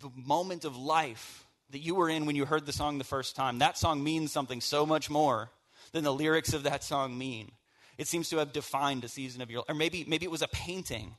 the 0.00 0.08
moment 0.16 0.64
of 0.64 0.74
life 0.74 1.46
that 1.68 1.80
you 1.80 1.96
were 1.96 2.08
in 2.08 2.24
when 2.24 2.34
you 2.34 2.46
heard 2.46 2.64
the 2.64 2.72
song 2.72 2.96
the 2.96 3.04
first 3.04 3.36
time. 3.36 3.58
That 3.58 3.76
song 3.76 4.02
means 4.02 4.32
something 4.32 4.62
so 4.62 4.86
much 4.86 5.10
more 5.10 5.50
than 5.92 6.02
the 6.02 6.12
lyrics 6.12 6.54
of 6.54 6.62
that 6.62 6.82
song 6.82 7.16
mean. 7.16 7.52
It 7.98 8.08
seems 8.08 8.30
to 8.30 8.38
have 8.38 8.54
defined 8.54 9.04
a 9.04 9.08
season 9.08 9.42
of 9.42 9.50
your 9.50 9.58
life. 9.58 9.68
Or 9.68 9.74
maybe, 9.74 10.06
maybe 10.08 10.24
it 10.24 10.32
was 10.32 10.40
a 10.40 10.48
painting. 10.48 11.14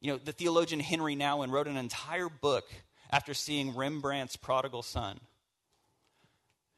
You 0.00 0.12
know, 0.14 0.18
the 0.18 0.32
theologian 0.32 0.80
Henri 0.80 1.14
Nouwen 1.14 1.52
wrote 1.52 1.68
an 1.68 1.76
entire 1.76 2.28
book 2.28 2.64
after 3.08 3.34
seeing 3.34 3.76
Rembrandt's 3.76 4.36
prodigal 4.36 4.82
son. 4.82 5.20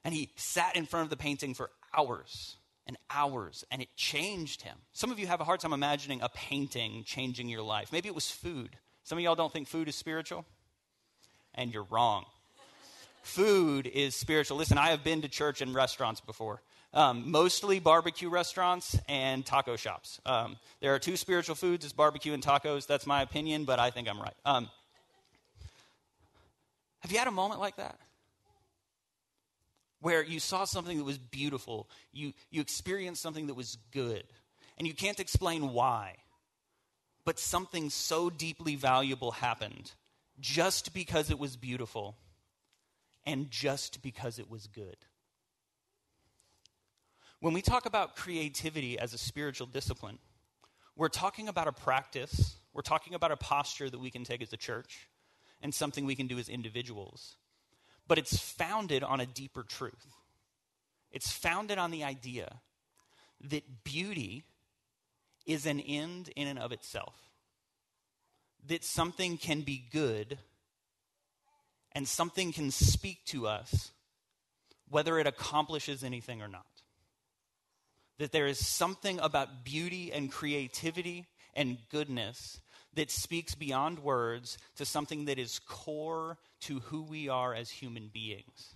And 0.07 0.15
he 0.15 0.31
sat 0.37 0.77
in 0.77 0.87
front 0.87 1.03
of 1.03 1.11
the 1.11 1.17
painting 1.17 1.53
for 1.53 1.69
hours 1.93 2.59
and 2.87 2.97
hours, 3.11 3.65
and 3.73 3.83
it 3.83 3.89
changed 3.97 4.63
him. 4.63 4.77
Some 4.93 5.11
of 5.11 5.19
you 5.19 5.27
have 5.27 5.41
a 5.41 5.45
hard 5.45 5.59
time 5.59 5.73
imagining 5.73 6.23
a 6.23 6.29
painting 6.29 7.03
changing 7.05 7.49
your 7.49 7.63
life. 7.63 7.91
Maybe 7.91 8.09
it 8.09 8.15
was 8.15 8.31
food. 8.31 8.77
Some 9.03 9.19
of 9.19 9.25
y'all 9.25 9.35
don't 9.35 9.53
think 9.53 9.67
food 9.67 9.89
is 9.89 9.97
spiritual, 9.97 10.45
and 11.57 11.75
you're 11.75 11.89
wrong. 11.91 12.25
food 13.25 13.89
is 13.89 14.15
spiritual. 14.15 14.57
Listen, 14.57 14.79
I 14.79 14.91
have 14.91 15.03
been 15.03 15.23
to 15.23 15.29
church 15.29 15.61
and 15.61 15.75
restaurants 15.75 16.21
before. 16.21 16.63
Um, 16.95 17.29
mostly 17.33 17.81
barbecue 17.81 18.29
restaurants 18.29 18.97
and 19.09 19.45
taco 19.45 19.75
shops. 19.75 20.21
Um, 20.25 20.57
there 20.81 20.95
are 20.95 21.01
two 21.01 21.17
spiritual 21.17 21.57
foods: 21.57 21.85
is 21.85 21.93
barbecue 21.93 22.33
and 22.33 22.45
tacos. 22.45 22.87
That's 22.87 23.09
my 23.09 23.23
opinion, 23.23 23.65
but 23.65 23.81
I 23.81 23.91
think 23.91 24.09
I'm 24.09 24.21
right. 24.21 24.37
Um, 24.45 24.71
have 27.01 27.11
you 27.11 27.19
had 27.19 27.27
a 27.27 27.33
moment 27.33 27.61
like 27.61 27.75
that? 27.79 27.99
Where 30.01 30.23
you 30.23 30.41
saw 30.41 30.65
something 30.65 30.99
that 30.99 31.05
was 31.05 31.19
beautiful, 31.19 31.89
you, 32.13 32.33
you 32.51 32.61
experienced 32.61 33.23
something 33.23 33.47
that 33.47 33.55
was 33.55 33.79
good, 33.93 34.25
and 34.79 34.87
you 34.87 34.95
can't 34.95 35.21
explain 35.21 35.73
why, 35.73 36.17
but 37.25 37.39
something 37.39 37.91
so 37.91 38.31
deeply 38.31 38.77
valuable 38.77 39.33
happened 39.33 39.93
just 40.39 40.93
because 40.93 41.31
it 41.31 41.39
was 41.39 41.57
beautiful 41.57 42.17
and 43.25 43.51
just 43.51 44.03
because 44.03 44.39
it 44.39 44.51
was 44.51 44.67
good. 44.67 44.97
When 47.41 47.53
we 47.53 47.63
talk 47.63 47.87
about 47.87 48.17
creativity 48.17 48.99
as 48.99 49.13
a 49.13 49.19
spiritual 49.19 49.67
discipline, 49.67 50.19
we're 50.97 51.09
talking 51.09 51.49
about 51.49 51.69
a 51.69 51.73
practice, 51.73 52.57
we're 52.73 52.83
talking 52.83 53.15
about 53.15 53.33
a 53.33 53.37
posture 53.37 53.91
that 53.91 53.99
we 53.99 54.11
can 54.11 54.25
take 54.25 54.43
as 54.43 54.53
a 54.53 54.57
church 54.57 55.09
and 55.61 55.75
something 55.75 56.07
we 56.07 56.17
can 56.17 56.27
do 56.27 56.39
as 56.39 56.49
individuals. 56.49 57.37
But 58.09 58.19
it's 58.19 58.39
founded 58.39 59.03
on 59.03 59.21
a 59.21 59.27
deeper 59.27 59.63
truth. 59.63 60.07
It's 61.11 61.33
founded 61.33 61.79
on 61.79 61.91
the 61.91 62.05
idea 62.05 62.61
that 63.41 63.85
beauty 63.85 64.45
is 65.45 65.67
an 65.67 65.81
end 65.81 66.31
in 66.37 66.49
and 66.49 66.59
of 66.59 66.73
itself. 66.73 67.15
That 68.69 68.85
something 68.85 69.39
can 69.39 69.63
be 69.63 69.85
good 69.91 70.39
and 71.93 72.07
something 72.07 72.53
can 72.53 72.71
speak 72.71 73.25
to 73.27 73.47
us 73.47 73.93
whether 74.89 75.19
it 75.19 75.27
accomplishes 75.27 76.05
anything 76.05 76.43
or 76.43 76.49
not. 76.49 76.67
That 78.19 78.33
there 78.33 78.47
is 78.47 78.65
something 78.65 79.19
about 79.21 79.65
beauty 79.65 80.13
and 80.13 80.31
creativity 80.31 81.27
and 81.55 81.79
goodness 81.91 82.61
that 82.97 83.11
speaks 83.11 83.55
beyond 83.55 84.01
words 84.01 84.59
to 84.77 84.85
something 84.85 85.27
that 85.27 85.39
is 85.39 85.61
core 85.61 86.39
to 86.61 86.81
who 86.81 87.03
we 87.03 87.29
are 87.29 87.55
as 87.55 87.71
human 87.71 88.11
beings. 88.13 88.75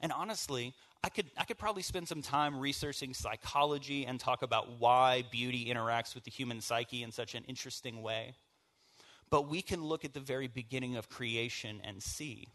And 0.00 0.10
honestly, 0.10 0.74
I 1.04 1.08
could, 1.08 1.26
I 1.36 1.44
could 1.44 1.58
probably 1.58 1.82
spend 1.82 2.08
some 2.08 2.22
time 2.22 2.58
researching 2.58 3.12
psychology 3.14 4.06
and 4.06 4.18
talk 4.18 4.42
about 4.42 4.80
why 4.80 5.24
beauty 5.30 5.66
interacts 5.66 6.14
with 6.14 6.24
the 6.24 6.30
human 6.30 6.60
psyche 6.60 7.02
in 7.02 7.12
such 7.12 7.34
an 7.34 7.44
interesting 7.46 8.02
way. 8.02 8.34
But 9.30 9.48
we 9.48 9.62
can 9.62 9.84
look 9.84 10.04
at 10.04 10.14
the 10.14 10.20
very 10.20 10.48
beginning 10.48 10.96
of 10.96 11.08
creation 11.08 11.80
and 11.84 12.02
see 12.02 12.48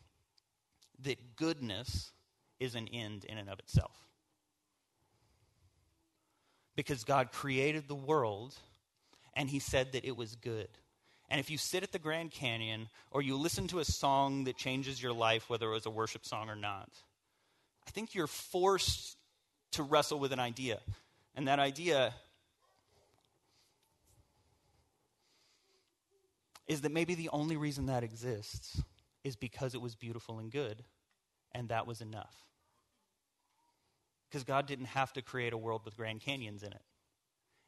that 1.03 1.35
goodness 1.35 2.11
is 2.59 2.75
an 2.75 2.87
end 2.91 3.25
in 3.25 3.37
and 3.37 3.49
of 3.49 3.59
itself. 3.59 3.95
Because 6.75 7.03
God 7.03 7.31
created 7.31 7.87
the 7.87 7.95
world 7.95 8.55
and 9.37 9.49
he 9.49 9.59
said 9.59 9.93
that 9.93 10.03
it 10.03 10.17
was 10.17 10.35
good. 10.35 10.67
And 11.29 11.39
if 11.39 11.51
you 11.51 11.57
sit 11.57 11.83
at 11.83 11.91
the 11.91 11.99
Grand 11.99 12.31
Canyon 12.31 12.89
or 13.11 13.21
you 13.21 13.37
listen 13.37 13.67
to 13.67 13.79
a 13.79 13.85
song 13.85 14.45
that 14.45 14.57
changes 14.57 15.01
your 15.01 15.13
life, 15.13 15.49
whether 15.49 15.69
it 15.69 15.73
was 15.73 15.85
a 15.85 15.91
worship 15.91 16.25
song 16.25 16.49
or 16.49 16.55
not, 16.55 16.89
I 17.87 17.91
think 17.91 18.15
you're 18.15 18.27
forced 18.27 19.15
to 19.73 19.83
wrestle 19.83 20.19
with 20.19 20.33
an 20.33 20.39
idea. 20.39 20.79
And 21.35 21.47
that 21.47 21.59
idea 21.59 22.15
is 26.65 26.81
that 26.81 26.91
maybe 26.91 27.13
the 27.13 27.29
only 27.29 27.57
reason 27.57 27.85
that 27.85 28.03
exists 28.03 28.81
is 29.23 29.35
because 29.35 29.75
it 29.75 29.81
was 29.81 29.93
beautiful 29.93 30.39
and 30.39 30.51
good, 30.51 30.83
and 31.53 31.69
that 31.69 31.85
was 31.85 32.01
enough. 32.01 32.35
Because 34.29 34.43
God 34.43 34.65
didn't 34.65 34.85
have 34.85 35.13
to 35.13 35.21
create 35.21 35.53
a 35.53 35.57
world 35.57 35.83
with 35.85 35.95
Grand 35.95 36.21
Canyons 36.21 36.63
in 36.63 36.71
it 36.71 36.81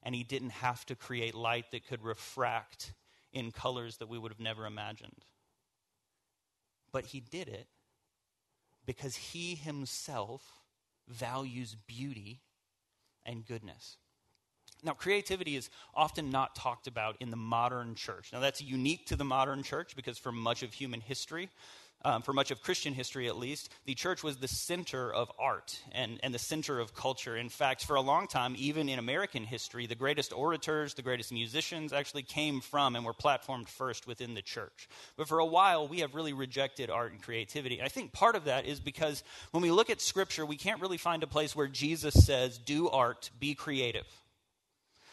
and 0.04 0.16
he 0.16 0.24
didn't 0.24 0.52
have 0.52 0.86
to 0.86 0.96
create 0.96 1.36
light 1.36 1.72
that 1.72 1.88
could 1.88 2.04
refract 2.04 2.94
in 3.32 3.52
colors 3.52 3.98
that 3.98 4.10
we 4.10 4.18
would 4.18 4.32
have 4.32 4.40
never 4.40 4.66
imagined. 4.66 5.26
But 6.92 7.06
he 7.06 7.20
did 7.20 7.48
it 7.48 7.68
because 8.86 9.16
he 9.16 9.56
himself 9.56 10.62
values 11.08 11.76
beauty 11.88 12.42
and 13.26 13.46
goodness. 13.46 13.98
Now, 14.82 14.94
creativity 14.94 15.56
is 15.58 15.70
often 15.94 16.30
not 16.30 16.56
talked 16.56 16.88
about 16.88 17.18
in 17.20 17.32
the 17.32 17.38
modern 17.38 17.96
church. 17.96 18.32
Now, 18.32 18.40
that's 18.40 18.62
unique 18.62 19.06
to 19.08 19.16
the 19.16 19.26
modern 19.26 19.62
church 19.62 19.96
because 19.96 20.18
for 20.18 20.32
much 20.32 20.64
of 20.64 20.74
human 20.74 21.02
history, 21.02 21.50
um, 22.06 22.22
for 22.22 22.34
much 22.34 22.52
of 22.52 22.62
Christian 22.62 22.94
history 22.94 23.28
at 23.28 23.38
least, 23.38 23.70
the 23.86 23.94
church 23.94 24.24
was 24.24 24.38
the 24.38 24.48
center 24.48 25.14
of 25.14 25.32
art 25.38 25.80
and, 25.92 26.20
and 26.24 26.34
the 26.34 26.40
center 26.40 26.80
of 26.80 26.94
culture. 26.94 27.36
In 27.36 27.50
fact, 27.50 27.86
for 27.86 27.96
a 27.96 28.02
long 28.02 28.28
time, 28.28 28.56
even 28.58 28.88
in 28.88 29.00
American 29.00 29.44
history, 29.44 29.86
the 29.86 29.96
greatest 29.96 30.32
orators, 30.32 30.94
the 30.94 31.02
greatest 31.02 31.34
musicians 31.34 31.92
actually 31.92 32.24
came 32.24 32.62
from 32.62 32.96
and 32.96 33.06
were 33.06 33.14
platformed 33.14 33.68
first 33.68 34.08
within 34.08 34.34
the 34.34 34.42
church. 34.42 34.88
But 35.18 35.28
for 35.28 35.40
a 35.40 35.46
while, 35.46 35.88
we 35.88 36.00
have 36.00 36.16
really 36.16 36.34
rejected 36.34 36.90
art 36.90 37.12
and 37.12 37.22
creativity. 37.22 37.82
I 37.82 37.90
think 37.90 38.14
part 38.14 38.36
of 38.36 38.46
that 38.46 38.66
is 38.66 38.80
because 38.80 39.24
when 39.52 39.62
we 39.62 39.72
look 39.72 39.90
at 39.90 40.00
Scripture, 40.00 40.46
we 40.46 40.58
can't 40.58 40.82
really 40.82 40.98
find 40.98 41.24
a 41.24 41.28
place 41.28 41.56
where 41.56 41.68
Jesus 41.68 42.14
says, 42.14 42.58
do 42.58 42.90
art, 42.90 43.30
be 43.40 43.56
creative. 43.56 44.06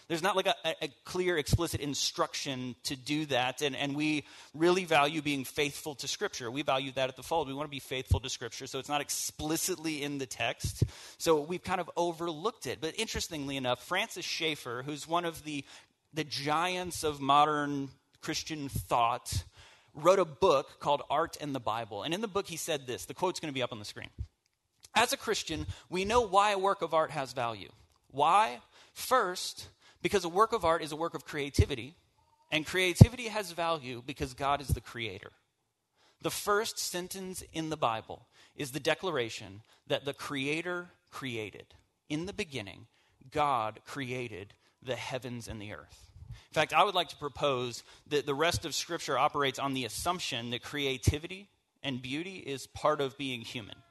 There's 0.08 0.22
not 0.22 0.36
like 0.36 0.46
a, 0.46 0.54
a, 0.82 0.88
clear, 1.04 1.36
explicit 1.36 1.80
instruction 1.80 2.76
to 2.84 2.94
do 2.94 3.26
that. 3.26 3.60
And, 3.60 3.74
and 3.74 3.96
we 3.96 4.24
really 4.54 4.84
value 4.84 5.20
being 5.20 5.44
faithful 5.44 5.96
to 5.96 6.06
Scripture. 6.06 6.48
We 6.48 6.62
value 6.62 6.92
that 6.92 7.08
at 7.08 7.16
the 7.16 7.24
fold. 7.24 7.48
We 7.48 7.54
want 7.54 7.66
to 7.66 7.70
be 7.70 7.80
faithful 7.80 8.20
to 8.20 8.30
Scripture. 8.30 8.68
So 8.68 8.78
it's 8.78 8.88
not 8.88 9.00
explicitly 9.00 10.04
in 10.04 10.18
the 10.18 10.26
text. 10.26 10.84
So 11.18 11.40
we've 11.40 11.62
kind 11.62 11.80
of 11.80 11.90
overlooked 11.96 12.68
it. 12.68 12.78
But 12.80 12.94
interestingly 12.96 13.56
enough, 13.56 13.82
Francis 13.82 14.24
Schaeffer, 14.24 14.84
who's 14.86 15.08
one 15.08 15.24
of 15.24 15.42
the, 15.42 15.64
the 16.14 16.24
giants 16.24 17.02
of 17.02 17.20
modern 17.20 17.88
Christian 18.20 18.68
thought, 18.68 19.42
wrote 19.92 20.20
a 20.20 20.24
book 20.24 20.78
called 20.78 21.02
Art 21.10 21.36
and 21.40 21.52
the 21.52 21.60
Bible. 21.60 22.04
And 22.04 22.14
in 22.14 22.20
the 22.20 22.28
book, 22.28 22.46
he 22.46 22.56
said 22.56 22.86
this 22.86 23.06
the 23.06 23.14
quote's 23.14 23.40
going 23.40 23.52
to 23.52 23.54
be 23.54 23.62
up 23.62 23.72
on 23.72 23.80
the 23.80 23.84
screen. 23.84 24.10
As 24.94 25.12
a 25.12 25.16
Christian, 25.16 25.66
we 25.90 26.04
know 26.04 26.20
why 26.20 26.52
a 26.52 26.58
work 26.58 26.80
of 26.80 26.94
art 26.94 27.10
has 27.10 27.32
value. 27.32 27.70
Why? 28.10 28.60
First, 28.94 29.68
because 30.06 30.24
a 30.24 30.28
work 30.28 30.52
of 30.52 30.64
art 30.64 30.84
is 30.84 30.92
a 30.92 30.96
work 30.96 31.14
of 31.14 31.24
creativity, 31.24 31.96
and 32.52 32.64
creativity 32.64 33.26
has 33.26 33.50
value 33.50 34.00
because 34.06 34.34
God 34.34 34.60
is 34.60 34.68
the 34.68 34.80
creator. 34.80 35.32
The 36.22 36.30
first 36.30 36.78
sentence 36.78 37.42
in 37.52 37.70
the 37.70 37.76
Bible 37.76 38.28
is 38.54 38.70
the 38.70 38.78
declaration 38.78 39.62
that 39.88 40.04
the 40.04 40.14
Creator 40.14 40.90
created. 41.10 41.66
In 42.08 42.26
the 42.26 42.32
beginning, 42.32 42.86
God 43.32 43.80
created 43.84 44.54
the 44.80 44.94
heavens 44.94 45.48
and 45.48 45.60
the 45.60 45.72
earth. 45.72 46.12
In 46.28 46.54
fact, 46.54 46.72
I 46.72 46.84
would 46.84 46.94
like 46.94 47.08
to 47.08 47.16
propose 47.16 47.82
that 48.06 48.26
the 48.26 48.32
rest 48.32 48.64
of 48.64 48.76
Scripture 48.76 49.18
operates 49.18 49.58
on 49.58 49.74
the 49.74 49.86
assumption 49.86 50.50
that 50.50 50.62
creativity 50.62 51.48
and 51.82 52.00
beauty 52.00 52.36
is 52.36 52.68
part 52.68 53.00
of 53.00 53.18
being 53.18 53.40
human 53.40 53.82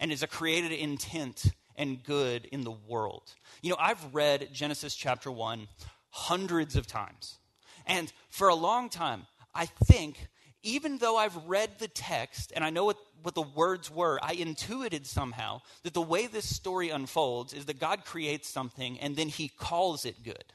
and 0.00 0.10
is 0.10 0.22
a 0.22 0.26
created 0.26 0.72
intent 0.72 1.52
and 1.76 2.02
good 2.02 2.46
in 2.46 2.62
the 2.62 2.70
world. 2.70 3.34
You 3.62 3.70
know, 3.70 3.76
I've 3.78 4.14
read 4.14 4.48
Genesis 4.52 4.94
chapter 4.94 5.30
1 5.30 5.68
hundreds 6.10 6.76
of 6.76 6.86
times. 6.86 7.38
And 7.86 8.12
for 8.28 8.48
a 8.48 8.54
long 8.54 8.88
time, 8.88 9.26
I 9.54 9.66
think 9.66 10.28
even 10.62 10.98
though 10.98 11.16
I've 11.16 11.36
read 11.46 11.78
the 11.78 11.88
text 11.88 12.52
and 12.56 12.64
I 12.64 12.70
know 12.70 12.86
what, 12.86 12.96
what 13.22 13.34
the 13.34 13.42
words 13.42 13.90
were, 13.90 14.18
I 14.22 14.32
intuited 14.32 15.06
somehow 15.06 15.60
that 15.82 15.92
the 15.92 16.02
way 16.02 16.26
this 16.26 16.48
story 16.48 16.88
unfolds 16.88 17.52
is 17.52 17.66
that 17.66 17.78
God 17.78 18.04
creates 18.04 18.48
something 18.48 18.98
and 19.00 19.14
then 19.14 19.28
he 19.28 19.48
calls 19.48 20.06
it 20.06 20.22
good. 20.22 20.53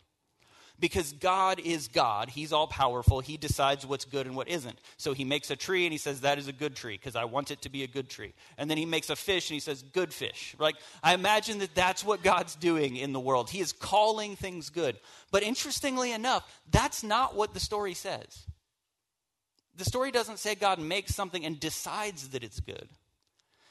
Because 0.79 1.11
God 1.13 1.59
is 1.59 1.87
God. 1.87 2.29
He's 2.29 2.53
all 2.53 2.67
powerful. 2.67 3.19
He 3.19 3.37
decides 3.37 3.85
what's 3.85 4.05
good 4.05 4.25
and 4.25 4.35
what 4.35 4.47
isn't. 4.47 4.79
So 4.97 5.13
he 5.13 5.25
makes 5.25 5.51
a 5.51 5.55
tree 5.55 5.85
and 5.85 5.91
he 5.91 5.97
says, 5.97 6.21
That 6.21 6.37
is 6.37 6.47
a 6.47 6.53
good 6.53 6.75
tree 6.75 6.95
because 6.95 7.15
I 7.15 7.25
want 7.25 7.51
it 7.51 7.61
to 7.63 7.69
be 7.69 7.83
a 7.83 7.87
good 7.87 8.09
tree. 8.09 8.33
And 8.57 8.69
then 8.69 8.77
he 8.77 8.85
makes 8.85 9.09
a 9.09 9.15
fish 9.15 9.49
and 9.49 9.55
he 9.55 9.59
says, 9.59 9.83
Good 9.83 10.13
fish. 10.13 10.55
Like, 10.57 10.75
I 11.03 11.13
imagine 11.13 11.59
that 11.59 11.75
that's 11.75 12.03
what 12.03 12.23
God's 12.23 12.55
doing 12.55 12.95
in 12.95 13.11
the 13.13 13.19
world. 13.19 13.49
He 13.49 13.59
is 13.59 13.73
calling 13.73 14.35
things 14.35 14.69
good. 14.69 14.97
But 15.31 15.43
interestingly 15.43 16.11
enough, 16.11 16.61
that's 16.71 17.03
not 17.03 17.35
what 17.35 17.53
the 17.53 17.59
story 17.59 17.93
says 17.93 18.45
the 19.79 19.85
story 19.85 20.11
doesn't 20.11 20.39
say 20.39 20.55
God 20.55 20.77
makes 20.77 21.15
something 21.15 21.45
and 21.45 21.59
decides 21.59 22.29
that 22.29 22.43
it's 22.43 22.59
good. 22.59 22.89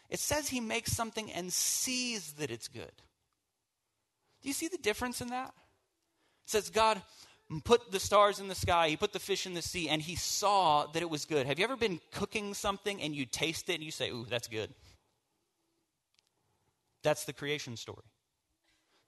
It 0.08 0.18
says 0.18 0.48
he 0.48 0.58
makes 0.58 0.92
something 0.92 1.30
and 1.30 1.52
sees 1.52 2.32
that 2.34 2.50
it's 2.50 2.66
good. 2.66 2.92
Do 4.42 4.48
you 4.48 4.54
see 4.54 4.68
the 4.68 4.78
difference 4.78 5.20
in 5.20 5.28
that? 5.28 5.52
It 6.48 6.52
says 6.52 6.70
God 6.70 7.02
put 7.64 7.92
the 7.92 8.00
stars 8.00 8.40
in 8.40 8.48
the 8.48 8.54
sky, 8.54 8.88
he 8.88 8.96
put 8.96 9.12
the 9.12 9.18
fish 9.18 9.44
in 9.44 9.52
the 9.52 9.60
sea, 9.60 9.90
and 9.90 10.00
he 10.00 10.14
saw 10.14 10.86
that 10.86 11.02
it 11.02 11.10
was 11.10 11.26
good. 11.26 11.46
Have 11.46 11.58
you 11.58 11.64
ever 11.66 11.76
been 11.76 12.00
cooking 12.10 12.54
something 12.54 13.02
and 13.02 13.14
you 13.14 13.26
taste 13.26 13.68
it 13.68 13.74
and 13.74 13.82
you 13.82 13.90
say, 13.90 14.08
Ooh, 14.08 14.24
that's 14.26 14.48
good? 14.48 14.72
That's 17.02 17.26
the 17.26 17.34
creation 17.34 17.76
story. 17.76 18.06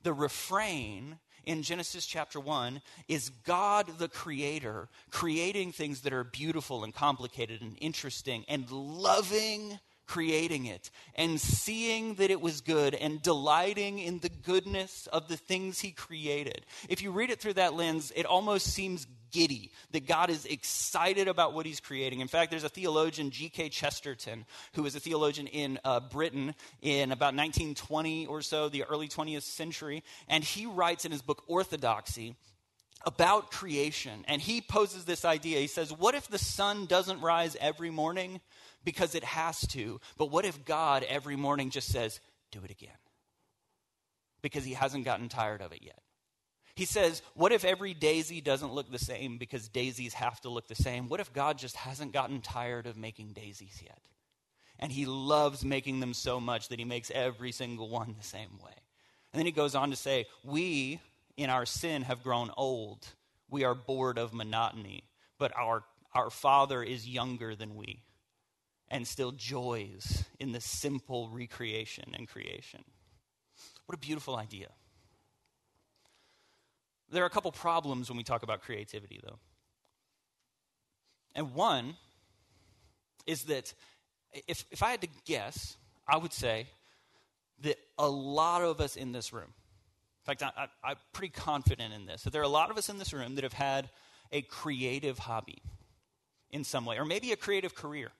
The 0.02 0.12
refrain 0.12 1.18
in 1.44 1.62
Genesis 1.62 2.04
chapter 2.04 2.38
1 2.38 2.82
is 3.08 3.30
God 3.30 3.86
the 3.98 4.08
creator 4.08 4.90
creating 5.10 5.72
things 5.72 6.02
that 6.02 6.12
are 6.12 6.24
beautiful 6.24 6.84
and 6.84 6.94
complicated 6.94 7.62
and 7.62 7.74
interesting 7.80 8.44
and 8.48 8.70
loving 8.70 9.78
creating 10.10 10.66
it 10.66 10.90
and 11.14 11.40
seeing 11.40 12.14
that 12.14 12.32
it 12.32 12.40
was 12.40 12.60
good 12.60 12.96
and 12.96 13.22
delighting 13.22 14.00
in 14.00 14.18
the 14.18 14.28
goodness 14.28 15.06
of 15.12 15.28
the 15.28 15.36
things 15.36 15.78
he 15.78 15.92
created. 15.92 16.66
If 16.88 17.00
you 17.00 17.12
read 17.12 17.30
it 17.30 17.40
through 17.40 17.54
that 17.54 17.74
lens, 17.74 18.12
it 18.16 18.26
almost 18.26 18.66
seems 18.66 19.06
giddy 19.30 19.70
that 19.92 20.08
God 20.08 20.28
is 20.28 20.46
excited 20.46 21.28
about 21.28 21.54
what 21.54 21.64
he's 21.64 21.78
creating. 21.78 22.18
In 22.18 22.26
fact, 22.26 22.50
there's 22.50 22.64
a 22.64 22.68
theologian, 22.68 23.30
G.K. 23.30 23.68
Chesterton, 23.68 24.46
who 24.72 24.82
was 24.82 24.96
a 24.96 25.00
theologian 25.00 25.46
in 25.46 25.78
uh, 25.84 26.00
Britain 26.00 26.56
in 26.82 27.12
about 27.12 27.36
1920 27.36 28.26
or 28.26 28.42
so, 28.42 28.68
the 28.68 28.82
early 28.82 29.06
20th 29.06 29.42
century, 29.42 30.02
and 30.26 30.42
he 30.42 30.66
writes 30.66 31.04
in 31.04 31.12
his 31.12 31.22
book 31.22 31.44
Orthodoxy 31.46 32.34
about 33.06 33.52
creation. 33.52 34.24
And 34.26 34.42
he 34.42 34.60
poses 34.60 35.04
this 35.04 35.24
idea. 35.24 35.60
He 35.60 35.68
says, 35.68 35.92
What 35.92 36.16
if 36.16 36.28
the 36.28 36.38
sun 36.38 36.86
doesn't 36.86 37.20
rise 37.20 37.56
every 37.60 37.90
morning? 37.90 38.40
Because 38.84 39.14
it 39.14 39.24
has 39.24 39.60
to. 39.68 40.00
But 40.16 40.30
what 40.30 40.44
if 40.44 40.64
God 40.64 41.04
every 41.08 41.36
morning 41.36 41.70
just 41.70 41.88
says, 41.88 42.20
do 42.50 42.60
it 42.64 42.70
again? 42.70 42.90
Because 44.42 44.64
he 44.64 44.72
hasn't 44.74 45.04
gotten 45.04 45.28
tired 45.28 45.60
of 45.60 45.72
it 45.72 45.82
yet. 45.82 46.00
He 46.74 46.84
says, 46.86 47.20
What 47.34 47.52
if 47.52 47.64
every 47.64 47.92
daisy 47.92 48.40
doesn't 48.40 48.72
look 48.72 48.90
the 48.90 48.98
same 48.98 49.36
because 49.38 49.68
daisies 49.68 50.14
have 50.14 50.40
to 50.42 50.48
look 50.48 50.66
the 50.66 50.74
same? 50.74 51.08
What 51.08 51.20
if 51.20 51.32
God 51.32 51.58
just 51.58 51.76
hasn't 51.76 52.12
gotten 52.12 52.40
tired 52.40 52.86
of 52.86 52.96
making 52.96 53.32
daisies 53.32 53.82
yet? 53.84 53.98
And 54.78 54.90
he 54.90 55.04
loves 55.04 55.62
making 55.62 56.00
them 56.00 56.14
so 56.14 56.40
much 56.40 56.68
that 56.68 56.78
he 56.78 56.86
makes 56.86 57.10
every 57.10 57.52
single 57.52 57.90
one 57.90 58.14
the 58.16 58.26
same 58.26 58.58
way. 58.64 58.72
And 59.32 59.38
then 59.38 59.46
he 59.46 59.52
goes 59.52 59.74
on 59.74 59.90
to 59.90 59.96
say, 59.96 60.26
We, 60.42 61.00
in 61.36 61.50
our 61.50 61.66
sin, 61.66 62.02
have 62.02 62.22
grown 62.22 62.50
old. 62.56 63.06
We 63.50 63.64
are 63.64 63.74
bored 63.74 64.16
of 64.16 64.32
monotony, 64.32 65.04
but 65.38 65.52
our, 65.56 65.82
our 66.14 66.30
Father 66.30 66.82
is 66.82 67.06
younger 67.06 67.54
than 67.54 67.74
we 67.74 68.04
and 68.90 69.06
still 69.06 69.32
joys 69.32 70.24
in 70.38 70.52
the 70.52 70.60
simple 70.60 71.28
recreation 71.30 72.12
and 72.14 72.28
creation. 72.28 72.84
What 73.86 73.94
a 73.94 73.98
beautiful 73.98 74.36
idea. 74.36 74.68
There 77.10 77.22
are 77.22 77.26
a 77.26 77.30
couple 77.30 77.52
problems 77.52 78.08
when 78.08 78.16
we 78.16 78.24
talk 78.24 78.42
about 78.42 78.62
creativity, 78.62 79.20
though. 79.22 79.38
And 81.34 81.54
one 81.54 81.94
is 83.26 83.44
that 83.44 83.72
if, 84.46 84.64
if 84.70 84.82
I 84.82 84.90
had 84.90 85.00
to 85.02 85.08
guess, 85.24 85.76
I 86.06 86.16
would 86.16 86.32
say 86.32 86.66
that 87.62 87.78
a 87.98 88.08
lot 88.08 88.62
of 88.62 88.80
us 88.80 88.96
in 88.96 89.12
this 89.12 89.32
room, 89.32 89.44
in 89.44 90.24
fact, 90.36 90.42
I, 90.42 90.50
I, 90.56 90.90
I'm 90.90 90.96
pretty 91.12 91.32
confident 91.32 91.92
in 91.92 92.06
this, 92.06 92.22
that 92.22 92.32
there 92.32 92.42
are 92.42 92.44
a 92.44 92.48
lot 92.48 92.70
of 92.70 92.78
us 92.78 92.88
in 92.88 92.98
this 92.98 93.12
room 93.12 93.36
that 93.36 93.44
have 93.44 93.52
had 93.52 93.90
a 94.32 94.42
creative 94.42 95.18
hobby 95.18 95.62
in 96.50 96.64
some 96.64 96.84
way, 96.84 96.98
or 96.98 97.04
maybe 97.04 97.32
a 97.32 97.36
creative 97.36 97.74
career 97.74 98.10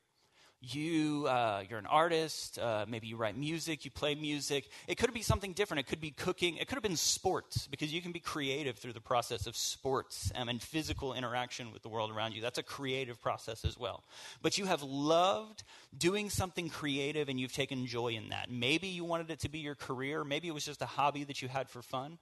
you 0.60 1.26
uh, 1.26 1.62
you're 1.68 1.78
an 1.78 1.86
artist 1.86 2.58
uh, 2.58 2.84
maybe 2.86 3.06
you 3.06 3.16
write 3.16 3.36
music 3.36 3.84
you 3.84 3.90
play 3.90 4.14
music. 4.14 4.68
It 4.86 4.96
could 4.96 5.12
be 5.14 5.22
something 5.22 5.52
different. 5.52 5.80
It 5.80 5.86
could 5.86 6.00
be 6.00 6.10
cooking. 6.10 6.56
It 6.56 6.68
could 6.68 6.76
have 6.76 6.82
been 6.82 6.96
sports 6.96 7.66
because 7.66 7.92
you 7.92 8.02
can 8.02 8.12
be 8.12 8.20
creative 8.20 8.76
through 8.76 8.92
the 8.92 9.00
process 9.00 9.46
of 9.46 9.56
sports 9.56 10.30
um, 10.34 10.48
and 10.48 10.60
physical 10.60 11.14
interaction 11.14 11.72
with 11.72 11.82
the 11.82 11.88
world 11.88 12.10
around 12.10 12.34
you. 12.34 12.42
That's 12.42 12.58
a 12.58 12.62
creative 12.62 13.20
process 13.20 13.64
as 13.64 13.78
well. 13.78 14.04
But 14.42 14.58
you 14.58 14.66
have 14.66 14.82
loved 14.82 15.62
doing 15.96 16.30
something 16.30 16.68
creative 16.68 17.28
and 17.28 17.40
you've 17.40 17.52
taken 17.52 17.86
joy 17.86 18.08
in 18.08 18.28
that. 18.30 18.50
Maybe 18.50 18.88
you 18.88 19.04
wanted 19.04 19.30
it 19.30 19.40
to 19.40 19.48
be 19.48 19.58
your 19.60 19.74
career. 19.74 20.24
Maybe 20.24 20.48
it 20.48 20.54
was 20.54 20.64
just 20.64 20.82
a 20.82 20.86
hobby 20.86 21.24
that 21.24 21.42
you 21.42 21.48
had 21.48 21.68
for 21.68 21.82
fun. 21.82 22.18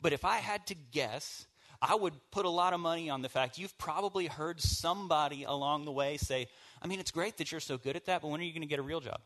But 0.00 0.12
if 0.12 0.24
i 0.24 0.36
had 0.36 0.66
to 0.66 0.74
guess 0.74 1.46
I 1.80 1.96
would 1.96 2.14
put 2.30 2.46
a 2.46 2.50
lot 2.50 2.74
of 2.74 2.80
money 2.80 3.10
on 3.10 3.22
the 3.22 3.28
fact 3.28 3.58
you've 3.58 3.76
probably 3.76 4.26
heard 4.26 4.60
somebody 4.60 5.42
along 5.42 5.84
the 5.84 5.90
way 5.90 6.16
say, 6.16 6.46
I 6.82 6.88
mean, 6.88 6.98
it's 6.98 7.12
great 7.12 7.38
that 7.38 7.52
you're 7.52 7.60
so 7.60 7.78
good 7.78 7.94
at 7.94 8.06
that, 8.06 8.22
but 8.22 8.28
when 8.28 8.40
are 8.40 8.44
you 8.44 8.52
going 8.52 8.62
to 8.62 8.68
get 8.68 8.80
a 8.80 8.82
real 8.82 9.00
job? 9.00 9.20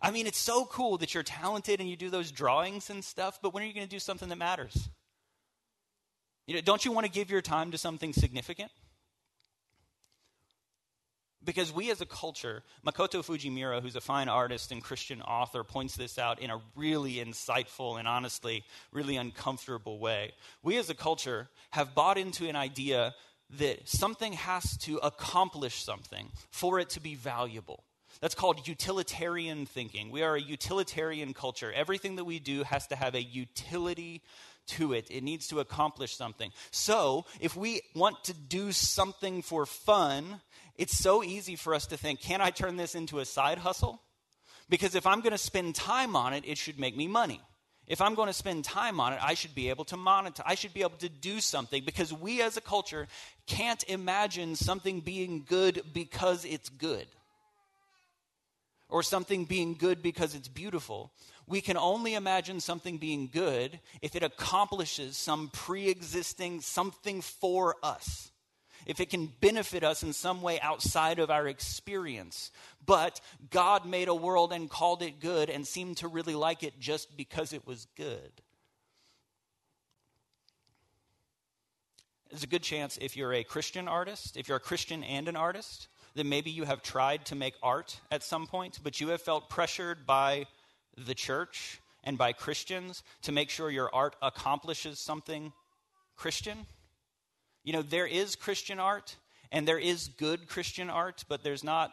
I 0.00 0.12
mean, 0.12 0.28
it's 0.28 0.38
so 0.38 0.64
cool 0.64 0.98
that 0.98 1.12
you're 1.12 1.24
talented 1.24 1.80
and 1.80 1.90
you 1.90 1.96
do 1.96 2.08
those 2.08 2.30
drawings 2.30 2.88
and 2.88 3.04
stuff, 3.04 3.40
but 3.42 3.52
when 3.52 3.64
are 3.64 3.66
you 3.66 3.74
going 3.74 3.86
to 3.86 3.90
do 3.90 3.98
something 3.98 4.28
that 4.28 4.38
matters? 4.38 4.88
You 6.46 6.54
know, 6.54 6.60
don't 6.60 6.84
you 6.84 6.92
want 6.92 7.06
to 7.06 7.12
give 7.12 7.30
your 7.30 7.42
time 7.42 7.72
to 7.72 7.78
something 7.78 8.12
significant? 8.12 8.70
Because 11.44 11.72
we 11.72 11.90
as 11.90 12.00
a 12.00 12.06
culture, 12.06 12.62
Makoto 12.86 13.24
Fujimura, 13.24 13.80
who's 13.80 13.96
a 13.96 14.00
fine 14.00 14.28
artist 14.28 14.70
and 14.70 14.82
Christian 14.82 15.22
author, 15.22 15.64
points 15.64 15.96
this 15.96 16.18
out 16.18 16.40
in 16.40 16.50
a 16.50 16.60
really 16.76 17.14
insightful 17.14 17.98
and 17.98 18.06
honestly 18.06 18.64
really 18.92 19.16
uncomfortable 19.16 19.98
way. 19.98 20.32
We 20.62 20.76
as 20.76 20.90
a 20.90 20.94
culture 20.94 21.48
have 21.70 21.94
bought 21.94 22.18
into 22.18 22.48
an 22.48 22.56
idea 22.56 23.14
that 23.50 23.88
something 23.88 24.34
has 24.34 24.76
to 24.78 24.98
accomplish 24.98 25.82
something 25.82 26.30
for 26.50 26.78
it 26.78 26.90
to 26.90 27.00
be 27.00 27.14
valuable. 27.14 27.84
That's 28.20 28.34
called 28.34 28.66
utilitarian 28.66 29.66
thinking. 29.66 30.10
We 30.10 30.22
are 30.22 30.34
a 30.34 30.40
utilitarian 30.40 31.34
culture. 31.34 31.72
Everything 31.72 32.16
that 32.16 32.24
we 32.24 32.38
do 32.40 32.64
has 32.64 32.86
to 32.88 32.96
have 32.96 33.14
a 33.14 33.22
utility 33.22 34.22
to 34.68 34.92
it, 34.92 35.06
it 35.10 35.22
needs 35.22 35.48
to 35.48 35.60
accomplish 35.60 36.14
something. 36.14 36.50
So, 36.70 37.24
if 37.40 37.56
we 37.56 37.80
want 37.94 38.22
to 38.24 38.34
do 38.34 38.70
something 38.72 39.40
for 39.40 39.64
fun, 39.64 40.42
it's 40.76 40.96
so 40.96 41.22
easy 41.24 41.56
for 41.56 41.74
us 41.74 41.86
to 41.86 41.96
think, 41.96 42.20
can 42.20 42.40
I 42.42 42.50
turn 42.50 42.76
this 42.76 42.94
into 42.94 43.18
a 43.20 43.24
side 43.24 43.58
hustle? 43.58 44.02
Because 44.68 44.94
if 44.94 45.06
I'm 45.06 45.20
going 45.20 45.32
to 45.32 45.38
spend 45.38 45.74
time 45.74 46.14
on 46.14 46.34
it, 46.34 46.44
it 46.46 46.58
should 46.58 46.78
make 46.78 46.96
me 46.96 47.08
money. 47.08 47.40
If 47.88 48.02
I'm 48.02 48.14
going 48.14 48.26
to 48.26 48.34
spend 48.34 48.64
time 48.64 49.00
on 49.00 49.14
it, 49.14 49.18
I 49.22 49.32
should 49.32 49.54
be 49.54 49.70
able 49.70 49.86
to 49.86 49.96
monetize. 49.96 50.42
I 50.44 50.54
should 50.54 50.74
be 50.74 50.82
able 50.82 50.98
to 50.98 51.08
do 51.08 51.40
something 51.40 51.82
because 51.84 52.12
we 52.12 52.42
as 52.42 52.58
a 52.58 52.60
culture 52.60 53.08
can't 53.46 53.82
imagine 53.88 54.56
something 54.56 55.00
being 55.00 55.44
good 55.48 55.82
because 55.94 56.44
it's 56.44 56.68
good 56.68 57.06
or 58.90 59.02
something 59.02 59.44
being 59.44 59.74
good 59.74 60.02
because 60.02 60.34
it's 60.34 60.48
beautiful. 60.48 61.12
we 61.46 61.62
can 61.62 61.78
only 61.78 62.14
imagine 62.14 62.60
something 62.60 62.98
being 62.98 63.28
good 63.32 63.80
if 64.02 64.14
it 64.14 64.22
accomplishes 64.22 65.16
some 65.16 65.48
pre 65.48 65.88
existing 65.88 66.60
something 66.60 67.22
for 67.22 67.76
us. 67.82 68.30
If 68.88 69.00
it 69.00 69.10
can 69.10 69.26
benefit 69.26 69.84
us 69.84 70.02
in 70.02 70.12
some 70.12 70.42
way 70.42 70.58
outside 70.60 71.18
of 71.18 71.30
our 71.30 71.46
experience. 71.46 72.50
But 72.84 73.20
God 73.50 73.86
made 73.86 74.08
a 74.08 74.14
world 74.14 74.52
and 74.52 74.68
called 74.68 75.02
it 75.02 75.20
good 75.20 75.50
and 75.50 75.66
seemed 75.66 75.98
to 75.98 76.08
really 76.08 76.34
like 76.34 76.62
it 76.62 76.80
just 76.80 77.16
because 77.16 77.52
it 77.52 77.66
was 77.66 77.86
good. 77.96 78.32
There's 82.30 82.42
a 82.42 82.48
good 82.48 82.62
chance 82.62 82.98
if 83.00 83.16
you're 83.16 83.34
a 83.34 83.44
Christian 83.44 83.88
artist, 83.88 84.36
if 84.36 84.48
you're 84.48 84.56
a 84.56 84.60
Christian 84.60 85.04
and 85.04 85.28
an 85.28 85.36
artist, 85.36 85.88
that 86.14 86.24
maybe 86.24 86.50
you 86.50 86.64
have 86.64 86.82
tried 86.82 87.26
to 87.26 87.34
make 87.34 87.54
art 87.62 88.00
at 88.10 88.22
some 88.22 88.46
point, 88.46 88.80
but 88.82 89.00
you 89.00 89.08
have 89.08 89.22
felt 89.22 89.48
pressured 89.48 90.06
by 90.06 90.46
the 90.96 91.14
church 91.14 91.80
and 92.04 92.16
by 92.16 92.32
Christians 92.32 93.02
to 93.22 93.32
make 93.32 93.50
sure 93.50 93.70
your 93.70 93.94
art 93.94 94.16
accomplishes 94.22 94.98
something 94.98 95.52
Christian. 96.16 96.66
You 97.68 97.74
know, 97.74 97.82
there 97.82 98.06
is 98.06 98.34
Christian 98.34 98.80
art 98.80 99.14
and 99.52 99.68
there 99.68 99.78
is 99.78 100.08
good 100.08 100.48
Christian 100.48 100.88
art, 100.88 101.26
but 101.28 101.42
there's 101.42 101.62
not 101.62 101.92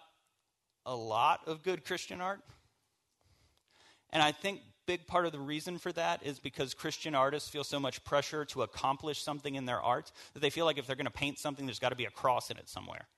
a 0.86 0.96
lot 0.96 1.42
of 1.48 1.64
good 1.64 1.84
Christian 1.84 2.22
art. 2.22 2.40
And 4.14 4.24
I 4.24 4.32
think 4.32 4.62
big 4.86 5.06
part 5.06 5.26
of 5.26 5.34
the 5.34 5.40
reason 5.40 5.78
for 5.78 5.92
that 5.92 6.26
is 6.26 6.40
because 6.40 6.74
Christian 6.74 7.14
artists 7.14 7.50
feel 7.50 7.66
so 7.66 7.78
much 7.78 8.02
pressure 8.06 8.46
to 8.46 8.62
accomplish 8.62 9.22
something 9.22 9.56
in 9.56 9.66
their 9.66 9.82
art 9.82 10.14
that 10.34 10.40
they 10.40 10.50
feel 10.50 10.64
like 10.64 10.78
if 10.78 10.88
they're 10.88 10.96
going 10.96 11.08
to 11.08 11.12
paint 11.12 11.40
something, 11.40 11.66
there's 11.66 11.80
got 11.80 11.90
to 11.90 11.98
be 11.98 12.06
a 12.06 12.10
cross 12.10 12.50
in 12.50 12.56
it 12.56 12.70
somewhere. 12.70 13.10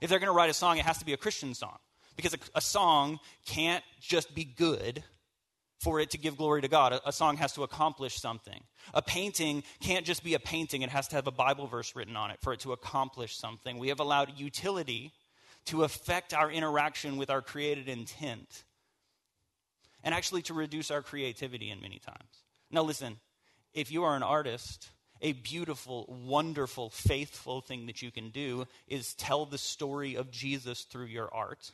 If 0.00 0.10
they're 0.10 0.20
going 0.20 0.30
to 0.30 0.36
write 0.36 0.50
a 0.50 0.54
song, 0.54 0.78
it 0.78 0.84
has 0.84 0.98
to 0.98 1.04
be 1.04 1.12
a 1.12 1.16
Christian 1.16 1.54
song. 1.54 1.78
Because 2.14 2.34
a, 2.34 2.38
a 2.54 2.60
song 2.60 3.18
can't 3.46 3.82
just 4.00 4.32
be 4.32 4.44
good 4.44 5.02
for 5.82 5.98
it 5.98 6.10
to 6.10 6.18
give 6.18 6.36
glory 6.36 6.62
to 6.62 6.68
God. 6.68 6.92
A, 6.92 7.08
a, 7.08 7.12
song 7.12 7.36
has 7.38 7.52
to 7.54 7.64
accomplish 7.64 8.16
something. 8.20 8.62
A 8.94 9.02
painting 9.02 9.64
can't 9.80 10.06
just 10.06 10.22
be 10.22 10.34
a 10.34 10.38
painting, 10.38 10.82
it 10.82 10.90
has 10.90 11.08
to 11.08 11.16
have 11.16 11.26
a 11.26 11.32
Bible 11.32 11.66
verse 11.66 11.94
written 11.96 12.16
on 12.16 12.30
it 12.30 12.38
for 12.40 12.52
it 12.52 12.60
to 12.60 12.72
accomplish 12.72 13.36
something. 13.36 13.78
We 13.78 13.88
have 13.88 14.00
allowed 14.00 14.38
utility 14.38 15.12
to 15.66 15.84
affect 15.84 16.34
our 16.34 16.50
interaction 16.50 17.16
with 17.16 17.30
our 17.30 17.42
created 17.42 17.88
intent 17.88 18.64
and 20.04 20.14
actually 20.14 20.42
to 20.42 20.54
reduce 20.54 20.90
our 20.90 21.02
creativity 21.02 21.70
in 21.70 21.80
many 21.80 21.98
times. 21.98 22.44
Now, 22.70 22.82
listen, 22.82 23.18
if 23.74 23.90
you 23.90 24.04
are 24.04 24.16
an 24.16 24.22
artist, 24.22 24.90
a 25.20 25.32
beautiful, 25.32 26.06
wonderful, 26.26 26.90
faithful 26.90 27.60
thing 27.60 27.86
that 27.86 28.02
you 28.02 28.10
can 28.10 28.30
do 28.30 28.66
is 28.88 29.14
tell 29.14 29.46
the 29.46 29.58
story 29.58 30.16
of 30.16 30.30
Jesus 30.30 30.82
through 30.82 31.06
your 31.06 31.32
art. 31.32 31.70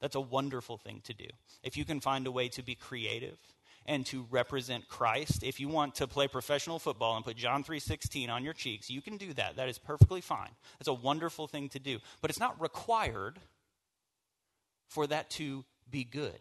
That's 0.00 0.14
a 0.16 0.20
wonderful 0.20 0.78
thing 0.78 1.00
to 1.04 1.14
do. 1.14 1.26
If 1.62 1.76
you 1.76 1.84
can 1.84 2.00
find 2.00 2.26
a 2.26 2.32
way 2.32 2.48
to 2.50 2.62
be 2.62 2.74
creative 2.74 3.38
and 3.86 4.04
to 4.06 4.26
represent 4.30 4.88
Christ, 4.88 5.42
if 5.42 5.60
you 5.60 5.68
want 5.68 5.94
to 5.96 6.06
play 6.06 6.28
professional 6.28 6.78
football 6.78 7.16
and 7.16 7.24
put 7.24 7.36
John 7.36 7.64
3:16 7.64 8.30
on 8.30 8.44
your 8.44 8.54
cheeks, 8.54 8.90
you 8.90 9.02
can 9.02 9.16
do 9.16 9.32
that. 9.34 9.56
That 9.56 9.68
is 9.68 9.78
perfectly 9.78 10.20
fine. 10.20 10.54
That's 10.78 10.88
a 10.88 10.94
wonderful 10.94 11.46
thing 11.46 11.68
to 11.70 11.78
do. 11.78 11.98
But 12.20 12.30
it's 12.30 12.40
not 12.40 12.60
required 12.60 13.40
for 14.88 15.06
that 15.06 15.30
to 15.30 15.64
be 15.90 16.04
good. 16.04 16.40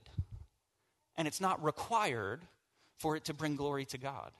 And 1.15 1.27
it's 1.27 1.41
not 1.41 1.63
required 1.63 2.47
for 2.97 3.15
it 3.15 3.25
to 3.25 3.33
bring 3.33 3.55
glory 3.55 3.85
to 3.85 3.97
God 3.97 4.31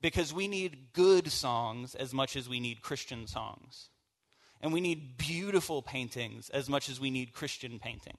because 0.00 0.32
we 0.32 0.48
need 0.48 0.92
good 0.92 1.30
songs 1.30 1.94
as 1.94 2.12
much 2.12 2.36
as 2.36 2.48
we 2.48 2.60
need 2.60 2.82
Christian 2.82 3.26
songs. 3.26 3.90
And 4.60 4.72
we 4.72 4.80
need 4.80 5.16
beautiful 5.16 5.80
paintings 5.82 6.50
as 6.50 6.68
much 6.68 6.88
as 6.88 7.00
we 7.00 7.10
need 7.10 7.32
Christian 7.32 7.78
paintings. 7.78 8.18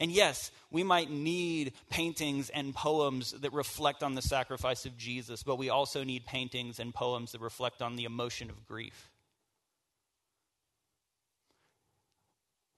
And 0.00 0.12
yes, 0.12 0.52
we 0.70 0.84
might 0.84 1.10
need 1.10 1.72
paintings 1.90 2.50
and 2.50 2.72
poems 2.74 3.32
that 3.32 3.52
reflect 3.52 4.04
on 4.04 4.14
the 4.14 4.22
sacrifice 4.22 4.86
of 4.86 4.96
Jesus, 4.96 5.42
but 5.42 5.56
we 5.56 5.70
also 5.70 6.04
need 6.04 6.24
paintings 6.24 6.78
and 6.78 6.94
poems 6.94 7.32
that 7.32 7.40
reflect 7.40 7.82
on 7.82 7.96
the 7.96 8.04
emotion 8.04 8.48
of 8.48 8.64
grief. 8.64 9.10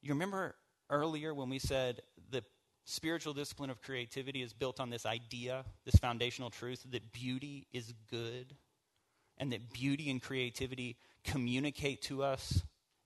You 0.00 0.14
remember 0.14 0.54
earlier 0.88 1.34
when 1.34 1.50
we 1.50 1.58
said 1.58 2.00
the 2.30 2.42
spiritual 2.86 3.34
discipline 3.34 3.68
of 3.68 3.82
creativity 3.82 4.40
is 4.40 4.54
built 4.54 4.80
on 4.80 4.88
this 4.88 5.04
idea, 5.04 5.66
this 5.84 5.96
foundational 5.96 6.48
truth 6.48 6.86
that 6.90 7.12
beauty 7.12 7.66
is 7.70 7.92
good 8.10 8.54
and 9.36 9.52
that 9.52 9.72
beauty 9.72 10.10
and 10.10 10.22
creativity 10.22 10.96
communicate 11.30 12.02
to 12.02 12.22
us 12.22 12.62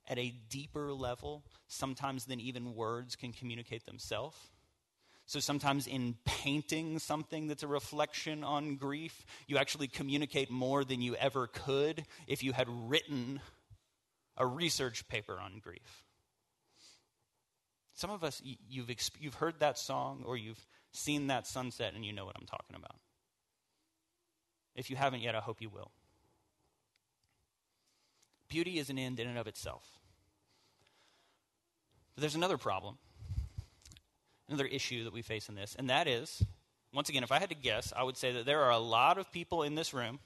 at 0.09 0.19
a 0.19 0.35
deeper 0.49 0.93
level, 0.93 1.45
sometimes 1.67 2.27
than 2.27 2.41
even 2.41 2.75
words 2.75 3.17
can 3.17 3.33
communicate 3.33 3.87
themselves. 3.87 4.37
So 5.27 5.41
sometimes 5.41 5.87
in 5.87 6.17
painting 6.27 6.99
something 6.99 7.47
that's 7.47 7.63
a 7.63 7.69
reflection 7.69 8.45
on 8.45 8.77
grief, 8.77 9.25
you 9.47 9.57
actually 9.57 9.89
communicate 9.89 10.51
more 10.51 10.85
than 10.85 11.01
you 11.01 11.17
ever 11.17 11.47
could 11.47 12.05
if 12.27 12.43
you 12.43 12.53
had 12.53 12.69
written 12.69 13.41
a 14.37 14.47
research 14.47 15.09
paper 15.09 15.39
on 15.41 15.61
grief. 15.63 16.05
Some 17.95 18.11
of 18.11 18.23
us, 18.23 18.43
you've, 18.69 18.91
you've 19.19 19.35
heard 19.35 19.61
that 19.61 19.79
song 19.79 20.25
or 20.27 20.37
you've 20.37 20.67
seen 20.93 21.29
that 21.29 21.47
sunset 21.47 21.95
and 21.95 22.05
you 22.05 22.13
know 22.13 22.27
what 22.27 22.37
I'm 22.39 22.47
talking 22.47 22.77
about. 22.77 22.97
If 24.75 24.91
you 24.91 24.97
haven't 24.97 25.23
yet, 25.23 25.35
I 25.35 25.41
hope 25.41 25.63
you 25.63 25.71
will. 25.71 25.91
Beauty 28.55 28.79
is 28.79 28.89
an 28.89 29.01
end 29.01 29.19
in 29.19 29.27
and 29.27 29.37
of 29.37 29.49
itself. 29.49 29.83
But 32.15 32.21
there's 32.21 32.37
another 32.37 32.57
problem, 32.57 32.99
another 34.49 34.67
issue 34.67 35.03
that 35.03 35.13
we 35.13 35.23
face 35.23 35.49
in 35.49 35.57
this, 35.57 35.75
and 35.77 35.91
that 35.91 36.07
is 36.07 36.41
once 36.93 37.09
again, 37.09 37.25
if 37.25 37.33
I 37.33 37.41
had 37.41 37.49
to 37.49 37.57
guess, 37.57 37.93
I 37.97 38.05
would 38.05 38.17
say 38.17 38.31
that 38.31 38.47
there 38.47 38.63
are 38.63 38.71
a 38.71 38.79
lot 38.79 39.19
of 39.19 39.33
people 39.33 39.65
in 39.65 39.75
this 39.75 39.93
room 39.93 40.21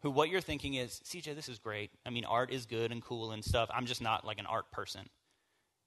who 0.00 0.10
what 0.10 0.30
you're 0.30 0.40
thinking 0.40 0.72
is, 0.76 1.02
CJ, 1.04 1.34
this 1.34 1.50
is 1.50 1.58
great. 1.58 1.90
I 2.06 2.10
mean, 2.10 2.24
art 2.24 2.50
is 2.50 2.64
good 2.64 2.90
and 2.90 3.02
cool 3.02 3.32
and 3.32 3.44
stuff. 3.44 3.68
I'm 3.70 3.84
just 3.84 4.00
not 4.00 4.24
like 4.24 4.38
an 4.38 4.46
art 4.46 4.70
person. 4.70 5.02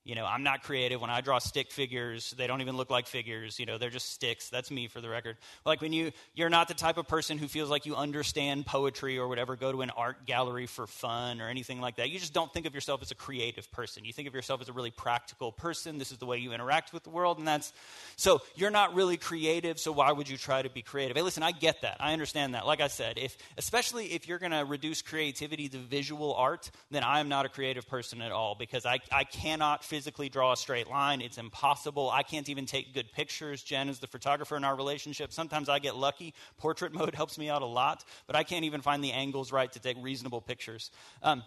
You 0.04 0.16
know, 0.16 0.26
I'm 0.26 0.42
not 0.42 0.64
creative. 0.64 1.00
When 1.00 1.12
I 1.12 1.22
draw 1.22 1.38
stick 1.38 1.72
figures, 1.72 2.32
they 2.32 2.48
don't 2.48 2.62
even 2.62 2.76
look 2.76 2.90
like 2.90 3.06
figures. 3.06 3.60
You 3.60 3.68
know, 3.68 3.78
they're 3.78 3.92
just 3.92 4.12
sticks. 4.12 4.50
That's 4.50 4.72
me 4.72 4.88
for 4.88 5.00
the 5.00 5.10
record. 5.10 5.38
Like 5.64 5.80
when 5.80 5.94
you, 5.94 6.12
you're 6.34 6.50
not 6.50 6.68
the 6.68 6.74
type 6.74 6.98
of 6.98 7.08
person 7.08 7.38
who 7.38 7.48
feels 7.48 7.70
like 7.70 7.86
you 7.86 7.96
understand 7.96 8.66
poetry 8.66 9.20
or 9.20 9.28
whatever, 9.28 9.56
go 9.56 9.72
to 9.72 9.82
an 9.82 9.92
art 9.92 10.26
gallery 10.26 10.66
for 10.66 10.88
fun 10.88 11.40
or 11.40 11.50
anything 11.50 11.80
like 11.82 11.98
that. 11.98 12.10
You 12.10 12.18
just 12.18 12.34
don't 12.34 12.52
think 12.52 12.66
of 12.66 12.74
yourself 12.74 13.04
as 13.04 13.12
a 13.12 13.16
creative 13.16 13.72
person. 13.72 14.04
You 14.04 14.12
think 14.12 14.28
of 14.28 14.34
yourself 14.34 14.60
as 14.62 14.70
a 14.70 14.74
really 14.74 14.90
practical 14.90 15.52
person. 15.52 16.00
This 16.00 16.12
is 16.12 16.18
the 16.18 16.26
way 16.26 16.40
you 16.40 16.52
interact 16.52 16.94
with 16.94 17.04
the 17.04 17.12
world. 17.12 17.38
And 17.38 17.48
that's, 17.48 17.72
so 18.16 18.42
you're 18.56 18.72
not 18.72 18.96
really 18.96 19.18
creative. 19.18 19.80
So 19.80 19.92
why 19.92 20.12
would 20.12 20.28
you 20.28 20.38
try 20.38 20.64
to 20.64 20.70
be 20.72 20.82
creative? 20.82 21.16
Hey, 21.16 21.22
listen, 21.22 21.44
I 21.44 21.52
get 21.52 21.84
that. 21.84 21.98
I 22.00 22.14
understand 22.14 22.56
that. 22.56 22.66
Like 22.66 22.82
I 22.82 22.88
said, 22.88 23.20
if, 23.20 23.38
especially 23.56 24.14
if 24.14 24.28
you're 24.28 24.40
going 24.40 24.52
to 24.52 24.66
reduce 24.66 25.04
creativity 25.04 25.70
to 25.70 25.78
visual 25.78 26.34
art, 26.34 26.72
then 26.90 27.04
I 27.04 27.20
am 27.20 27.30
not 27.30 27.46
a 27.46 27.50
creative 27.50 27.88
person 27.88 28.20
at 28.24 28.32
all 28.32 28.56
because 28.56 28.88
I, 28.88 29.00
I 29.12 29.26
cannot 29.26 29.84
physically 29.92 30.30
draw 30.30 30.54
a 30.54 30.56
straight 30.56 30.90
line. 30.90 31.20
It's 31.20 31.38
impossible. 31.38 32.10
I 32.10 32.24
can't 32.24 32.48
even 32.48 32.66
take 32.66 32.94
good 32.94 33.12
pictures. 33.12 33.62
Jen 33.62 33.90
is 33.90 34.00
the 34.00 34.08
photographer 34.08 34.56
in 34.56 34.64
our 34.64 34.74
relationship. 34.74 35.34
Sometimes 35.34 35.68
I 35.68 35.80
get 35.80 35.98
lucky. 35.98 36.34
Portrait 36.58 36.94
mode 37.00 37.14
helps 37.14 37.38
me 37.38 37.50
out 37.50 37.62
a 37.62 37.66
lot, 37.66 38.06
but 38.26 38.38
I 38.38 38.44
can't 38.44 38.64
even 38.64 38.80
find 38.80 39.04
the 39.04 39.12
angles 39.12 39.52
right 39.52 39.70
to 39.74 39.80
take 39.82 39.98
reasonable 40.00 40.40
pictures. 40.40 40.92
Um, 41.22 41.44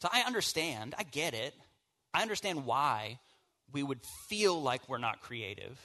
so 0.00 0.08
I 0.12 0.20
understand. 0.20 0.94
I 0.96 1.02
get 1.02 1.34
it. 1.34 1.52
I 2.14 2.22
understand 2.22 2.64
why 2.64 3.18
we 3.72 3.82
would 3.82 3.98
feel 4.28 4.62
like 4.62 4.88
we're 4.88 4.98
not 4.98 5.20
creative, 5.20 5.76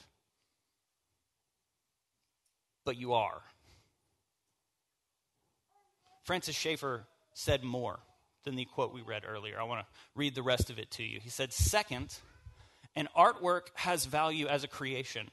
but 2.84 2.96
you 2.96 3.14
are. 3.14 3.40
Francis 6.22 6.54
Schaeffer 6.54 7.04
said 7.32 7.64
more 7.64 7.98
than 8.44 8.56
the 8.56 8.64
quote 8.64 8.92
we 8.92 9.02
read 9.02 9.24
earlier. 9.26 9.58
I 9.58 9.64
want 9.64 9.80
to 9.80 9.86
read 10.14 10.34
the 10.34 10.42
rest 10.42 10.70
of 10.70 10.78
it 10.78 10.90
to 10.92 11.02
you. 11.02 11.20
He 11.20 11.30
said, 11.30 11.52
Second, 11.52 12.18
an 12.94 13.08
artwork 13.16 13.68
has 13.74 14.06
value 14.06 14.46
as 14.46 14.64
a 14.64 14.68
creation 14.68 15.30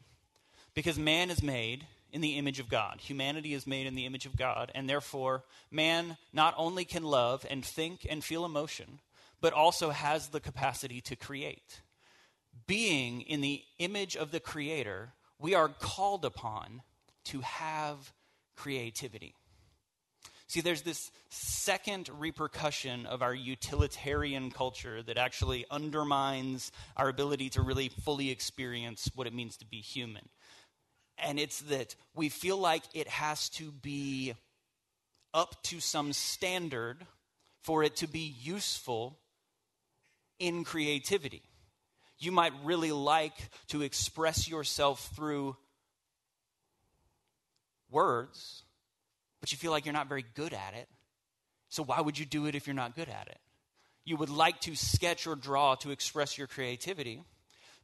because 0.73 0.97
man 0.97 1.29
is 1.29 1.43
made 1.43 1.85
in 2.11 2.21
the 2.21 2.37
image 2.37 2.59
of 2.59 2.69
God. 2.69 2.99
Humanity 3.01 3.53
is 3.53 3.67
made 3.67 3.87
in 3.87 3.95
the 3.95 4.05
image 4.05 4.25
of 4.25 4.35
God, 4.35 4.71
and 4.75 4.89
therefore, 4.89 5.43
man 5.69 6.17
not 6.33 6.53
only 6.57 6.85
can 6.85 7.03
love 7.03 7.45
and 7.49 7.63
think 7.63 8.05
and 8.09 8.23
feel 8.23 8.45
emotion, 8.45 8.99
but 9.39 9.53
also 9.53 9.89
has 9.89 10.29
the 10.29 10.39
capacity 10.39 11.01
to 11.01 11.15
create. 11.15 11.81
Being 12.67 13.21
in 13.21 13.41
the 13.41 13.63
image 13.79 14.15
of 14.15 14.31
the 14.31 14.39
Creator, 14.39 15.13
we 15.39 15.55
are 15.55 15.69
called 15.69 16.25
upon 16.25 16.81
to 17.25 17.41
have 17.41 18.13
creativity. 18.55 19.35
See, 20.51 20.59
there's 20.59 20.81
this 20.81 21.11
second 21.29 22.09
repercussion 22.19 23.05
of 23.05 23.21
our 23.21 23.33
utilitarian 23.33 24.51
culture 24.51 25.01
that 25.01 25.17
actually 25.17 25.65
undermines 25.71 26.73
our 26.97 27.07
ability 27.07 27.51
to 27.51 27.61
really 27.61 27.87
fully 27.87 28.31
experience 28.31 29.09
what 29.15 29.27
it 29.27 29.33
means 29.33 29.55
to 29.59 29.65
be 29.65 29.77
human. 29.77 30.27
And 31.17 31.39
it's 31.39 31.61
that 31.61 31.95
we 32.13 32.27
feel 32.27 32.57
like 32.57 32.83
it 32.93 33.07
has 33.07 33.47
to 33.51 33.71
be 33.71 34.33
up 35.33 35.63
to 35.63 35.79
some 35.79 36.11
standard 36.11 36.97
for 37.61 37.81
it 37.85 37.95
to 37.95 38.07
be 38.07 38.35
useful 38.43 39.17
in 40.37 40.65
creativity. 40.65 41.43
You 42.19 42.33
might 42.33 42.51
really 42.65 42.91
like 42.91 43.37
to 43.69 43.83
express 43.83 44.49
yourself 44.49 45.11
through 45.15 45.55
words, 47.89 48.63
but 49.41 49.51
you 49.51 49.57
feel 49.57 49.71
like 49.71 49.85
you're 49.85 49.93
not 49.93 50.07
very 50.07 50.25
good 50.35 50.53
at 50.53 50.73
it. 50.73 50.87
So, 51.69 51.83
why 51.83 51.99
would 51.99 52.17
you 52.17 52.25
do 52.25 52.45
it 52.45 52.55
if 52.55 52.67
you're 52.67 52.73
not 52.73 52.95
good 52.95 53.09
at 53.09 53.27
it? 53.27 53.39
You 54.05 54.17
would 54.17 54.29
like 54.29 54.61
to 54.61 54.75
sketch 54.75 55.27
or 55.27 55.35
draw 55.35 55.75
to 55.75 55.91
express 55.91 56.37
your 56.37 56.47
creativity, 56.47 57.23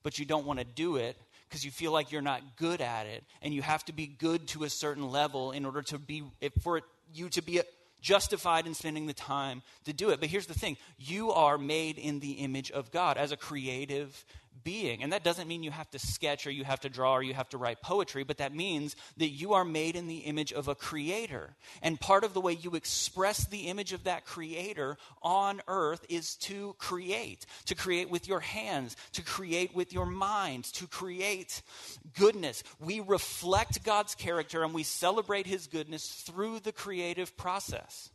but 0.04 0.17
you 0.20 0.26
don't 0.26 0.46
want 0.46 0.60
to 0.60 0.65
do 0.65 0.96
it 0.96 1.17
because 1.48 1.63
you 1.63 1.72
feel 1.72 1.91
like 1.91 2.12
you're 2.12 2.22
not 2.22 2.41
good 2.58 2.82
at 2.82 3.06
it 3.08 3.24
and 3.41 3.54
you 3.54 3.62
have 3.62 3.84
to 3.86 3.93
be 3.93 4.08
good 4.08 4.48
to 4.48 4.63
a 4.63 4.70
certain 4.70 5.10
level 5.10 5.52
in 5.52 5.65
order 5.65 5.82
to 5.82 5.98
be 5.98 6.24
for 6.62 6.82
you 7.13 7.30
to 7.30 7.41
be 7.41 7.60
uh, 7.60 7.63
justified 8.02 8.67
in 8.67 8.74
spending 8.74 9.08
the 9.08 9.13
time 9.13 9.63
to 9.86 9.93
do 9.93 10.10
it 10.10 10.20
but 10.20 10.30
here's 10.30 10.46
the 10.46 10.54
thing 10.54 10.78
you 10.98 11.32
are 11.32 11.58
made 11.58 11.98
in 11.98 12.20
the 12.20 12.34
image 12.34 12.70
of 12.72 12.91
god 12.91 13.17
as 13.17 13.32
a 13.32 13.38
creative 13.38 14.24
being. 14.63 15.04
And 15.04 15.13
that 15.13 15.24
doesn't 15.24 15.48
mean 15.48 15.63
you 15.63 15.72
have 15.72 15.89
to 15.91 16.00
sketch 16.00 16.48
or 16.48 16.52
you 16.52 16.63
have 16.63 16.80
to 16.82 16.89
draw 16.89 17.13
or 17.15 17.24
you 17.24 17.34
have 17.34 17.50
to 17.50 17.58
write 17.58 17.82
poetry, 17.82 18.24
but 18.24 18.38
that 18.38 18.54
means 18.54 18.96
that 19.17 19.30
you 19.30 19.54
are 19.54 19.65
made 19.65 19.96
in 19.96 20.08
the 20.08 20.20
image 20.20 20.54
of 20.54 20.67
a 20.67 20.76
creator. 20.76 21.56
And 21.82 22.00
part 22.00 22.24
of 22.24 22.34
the 22.34 22.41
way 22.41 22.54
you 22.54 22.76
express 22.76 23.46
the 23.46 23.67
image 23.67 23.93
of 23.93 24.04
that 24.06 24.26
creator 24.26 24.98
on 25.22 25.62
earth 25.67 26.06
is 26.10 26.36
to 26.38 26.76
create, 26.78 27.46
to 27.65 27.76
create 27.76 28.10
with 28.10 28.28
your 28.28 28.39
hands, 28.39 28.96
to 29.13 29.22
create 29.22 29.76
with 29.76 29.93
your 29.93 30.06
mind, 30.06 30.65
to 30.74 30.88
create 30.88 31.62
goodness. 32.17 32.63
We 32.80 33.00
reflect 33.00 33.84
God's 33.84 34.15
character 34.15 34.63
and 34.63 34.74
we 34.74 34.84
celebrate 34.84 35.48
his 35.48 35.67
goodness 35.67 36.08
through 36.08 36.60
the 36.60 36.72
creative 36.72 37.36
process. 37.38 38.10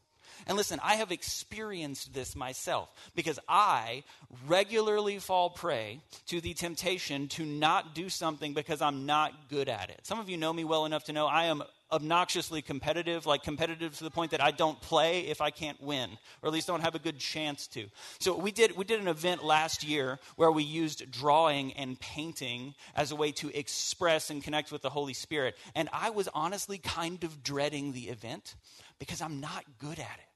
And 0.46 0.56
listen, 0.56 0.80
I 0.82 0.96
have 0.96 1.12
experienced 1.12 2.14
this 2.14 2.34
myself 2.36 2.90
because 3.14 3.38
I 3.48 4.04
regularly 4.46 5.18
fall 5.18 5.50
prey 5.50 6.00
to 6.26 6.40
the 6.40 6.54
temptation 6.54 7.28
to 7.28 7.44
not 7.44 7.94
do 7.94 8.08
something 8.08 8.54
because 8.54 8.82
I'm 8.82 9.06
not 9.06 9.48
good 9.48 9.68
at 9.68 9.90
it. 9.90 10.00
Some 10.02 10.18
of 10.18 10.28
you 10.28 10.36
know 10.36 10.52
me 10.52 10.64
well 10.64 10.84
enough 10.84 11.04
to 11.04 11.12
know 11.12 11.26
I 11.26 11.44
am 11.44 11.62
obnoxiously 11.92 12.62
competitive, 12.62 13.26
like 13.26 13.42
competitive 13.42 13.96
to 13.98 14.04
the 14.04 14.10
point 14.10 14.30
that 14.30 14.42
I 14.42 14.50
don't 14.50 14.80
play 14.80 15.20
if 15.20 15.40
I 15.40 15.50
can't 15.50 15.80
win, 15.80 16.10
or 16.42 16.46
at 16.46 16.52
least 16.52 16.66
don't 16.66 16.80
have 16.80 16.94
a 16.94 16.98
good 16.98 17.18
chance 17.18 17.66
to. 17.68 17.86
So 18.18 18.36
we 18.36 18.50
did 18.50 18.76
we 18.76 18.84
did 18.84 19.00
an 19.00 19.08
event 19.08 19.44
last 19.44 19.84
year 19.84 20.18
where 20.36 20.50
we 20.50 20.64
used 20.64 21.10
drawing 21.10 21.74
and 21.74 22.00
painting 22.00 22.74
as 22.96 23.12
a 23.12 23.16
way 23.16 23.30
to 23.32 23.56
express 23.56 24.30
and 24.30 24.42
connect 24.42 24.72
with 24.72 24.82
the 24.82 24.90
Holy 24.90 25.14
Spirit. 25.14 25.56
And 25.74 25.88
I 25.92 26.10
was 26.10 26.28
honestly 26.34 26.78
kind 26.78 27.22
of 27.24 27.42
dreading 27.42 27.92
the 27.92 28.08
event 28.08 28.56
because 28.98 29.20
I'm 29.20 29.40
not 29.40 29.64
good 29.78 29.98
at 29.98 30.18
it. 30.18 30.31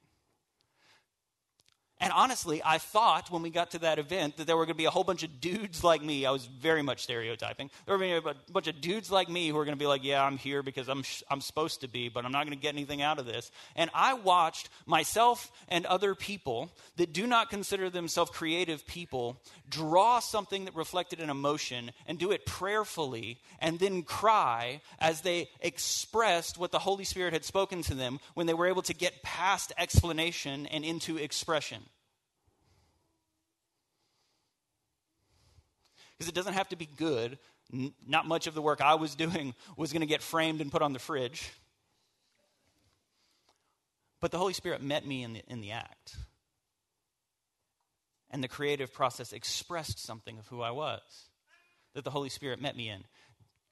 And 1.99 2.13
honestly, 2.13 2.61
I 2.63 2.77
thought 2.77 3.31
when 3.31 3.41
we 3.41 3.49
got 3.49 3.71
to 3.71 3.79
that 3.79 3.99
event 3.99 4.37
that 4.37 4.47
there 4.47 4.57
were 4.57 4.67
going 4.67 4.75
to 4.75 4.79
be 4.79 4.85
a 4.85 4.91
whole 4.91 5.03
bunch 5.03 5.23
of 5.23 5.41
dudes 5.41 5.83
like 5.83 6.03
me. 6.03 6.27
I 6.27 6.31
was 6.31 6.45
very 6.45 6.83
much 6.83 7.03
stereotyping. 7.03 7.71
There 7.87 7.95
were 7.95 7.99
going 7.99 8.15
to 8.17 8.21
be 8.21 8.31
a 8.31 8.53
bunch 8.53 8.67
of 8.67 8.83
dudes 8.83 9.11
like 9.11 9.31
me 9.31 9.49
who 9.49 9.55
were 9.55 9.65
going 9.65 9.77
to 9.77 9.83
be 9.83 9.87
like, 9.87 10.05
yeah, 10.05 10.23
I'm 10.23 10.37
here 10.37 10.63
because 10.63 10.89
I'm, 10.91 11.03
sh- 11.03 11.23
I'm 11.31 11.41
supposed 11.41 11.81
to 11.81 11.89
be, 11.89 12.11
but 12.11 12.27
I'm 12.27 12.33
not 12.33 12.45
going 12.45 12.57
to 12.57 12.63
get 12.63 12.75
anything 12.75 13.01
out 13.01 13.19
of 13.19 13.25
this. 13.25 13.51
And 13.77 13.89
I 13.95 14.13
watched 14.13 14.69
myself 14.85 15.51
and 15.69 15.87
other 15.87 16.15
people 16.15 16.71
that 16.97 17.15
do 17.15 17.27
not 17.27 17.49
consider 17.49 17.89
themselves 17.89 18.31
creative 18.31 18.87
people 18.87 19.41
draw 19.71 20.19
something 20.19 20.67
that 20.67 20.77
reflected 20.77 21.21
an 21.21 21.31
emotion 21.31 21.93
and 22.07 22.19
do 22.19 22.31
it 22.31 22.45
prayerfully 22.45 23.41
and 23.59 23.79
then 23.79 24.03
cry 24.03 24.83
as 25.01 25.23
they 25.23 25.49
expressed 25.63 26.59
what 26.59 26.73
the 26.73 26.79
Holy 26.79 27.05
Spirit 27.05 27.33
had 27.33 27.45
spoken 27.45 27.81
to 27.83 27.95
them 27.95 28.21
when 28.35 28.47
they 28.47 28.55
were 28.55 28.67
able 28.67 28.83
to 28.83 28.95
get 28.95 29.23
past 29.23 29.73
explanation 29.79 30.67
and 30.67 30.85
into 30.85 31.17
expression. 31.17 31.86
Because 36.17 36.29
it 36.29 36.35
doesn't 36.35 36.55
have 36.55 36.69
to 36.71 36.77
be 36.77 36.87
good. 36.87 37.39
N- 37.73 37.93
not 38.07 38.27
much 38.27 38.47
of 38.47 38.55
the 38.55 38.63
work 38.63 38.81
I 38.81 38.95
was 38.95 39.15
doing 39.17 39.55
was 39.77 39.93
going 39.93 40.01
to 40.01 40.07
get 40.07 40.23
framed 40.23 40.61
and 40.61 40.71
put 40.71 40.83
on 40.83 40.93
the 40.93 40.99
fridge. 40.99 41.51
But 44.21 44.31
the 44.31 44.39
Holy 44.39 44.55
Spirit 44.55 44.83
met 44.83 45.07
me 45.07 45.23
in 45.23 45.35
the, 45.35 45.43
in 45.49 45.61
the 45.61 45.73
act. 45.73 46.17
And 48.31 48.43
the 48.43 48.49
creative 48.49 48.93
process 48.93 49.33
expressed 49.33 49.99
something 49.99 50.39
of 50.39 50.49
who 50.49 50.61
I 50.61 50.71
was 50.71 51.01
that 51.95 52.05
the 52.05 52.11
Holy 52.11 52.29
Spirit 52.29 52.61
met 52.61 52.77
me 52.77 52.89
in. 52.89 53.05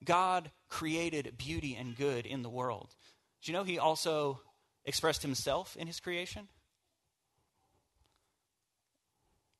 God 0.05 0.51
created 0.69 1.35
beauty 1.37 1.75
and 1.75 1.97
good 1.97 2.27
in 2.27 2.43
the 2.43 2.49
world. 2.49 2.95
Do 3.43 3.53
you 3.53 3.57
know 3.57 3.65
He 3.65 3.79
also 3.79 4.41
expressed 4.85 5.23
Himself 5.23 5.77
in 5.77 5.87
His 5.87 6.01
creation? 6.01 6.49